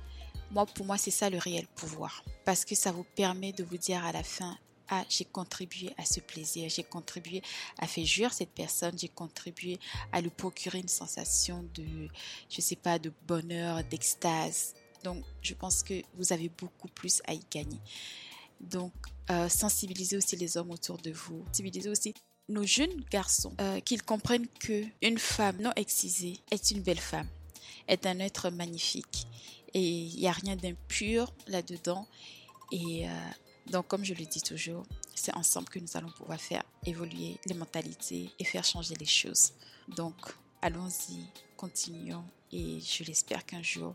[0.50, 2.24] moi, pour moi, c'est ça le réel pouvoir.
[2.44, 4.56] Parce que ça vous permet de vous dire à la fin,
[4.90, 7.42] ah, j'ai contribué à ce plaisir, j'ai contribué
[7.78, 9.78] à faire jouir cette personne, j'ai contribué
[10.12, 12.08] à lui procurer une sensation de,
[12.48, 14.74] je sais pas, de bonheur, d'extase.
[15.04, 17.80] Donc, je pense que vous avez beaucoup plus à y gagner.
[18.60, 18.92] Donc,
[19.30, 22.14] euh, sensibiliser aussi les hommes autour de vous, sensibiliser aussi
[22.48, 27.28] nos jeunes garçons, euh, qu'ils comprennent que une femme non excisée est une belle femme,
[27.88, 29.26] est un être magnifique
[29.74, 32.06] et il n'y a rien d'impur là-dedans.
[32.72, 33.30] Euh,
[33.70, 37.54] donc, comme je le dis toujours, c'est ensemble que nous allons pouvoir faire évoluer les
[37.54, 39.52] mentalités et faire changer les choses.
[39.88, 40.14] Donc,
[40.62, 43.94] allons-y, continuons et je l'espère qu'un jour,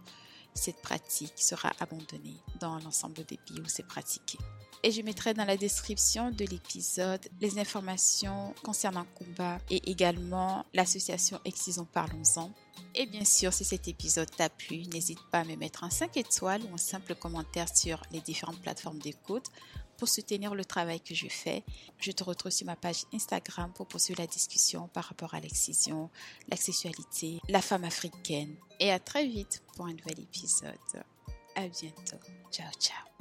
[0.53, 4.37] cette pratique sera abandonnée dans l'ensemble des pays où c'est pratiqué.
[4.85, 11.39] Et je mettrai dans la description de l'épisode les informations concernant Kumba et également l'association
[11.45, 12.51] Excisons Parlons-en.
[12.93, 16.17] Et bien sûr, si cet épisode t'a plu, n'hésite pas à me mettre un 5
[16.17, 19.45] étoiles ou un simple commentaire sur les différentes plateformes d'écoute
[19.97, 21.63] pour soutenir le travail que je fais.
[21.99, 26.09] Je te retrouve sur ma page Instagram pour poursuivre la discussion par rapport à l'excision,
[26.49, 28.55] la sexualité, la femme africaine.
[28.79, 30.73] Et à très vite pour un nouvel épisode.
[31.55, 32.17] À bientôt.
[32.51, 33.12] Ciao, ciao.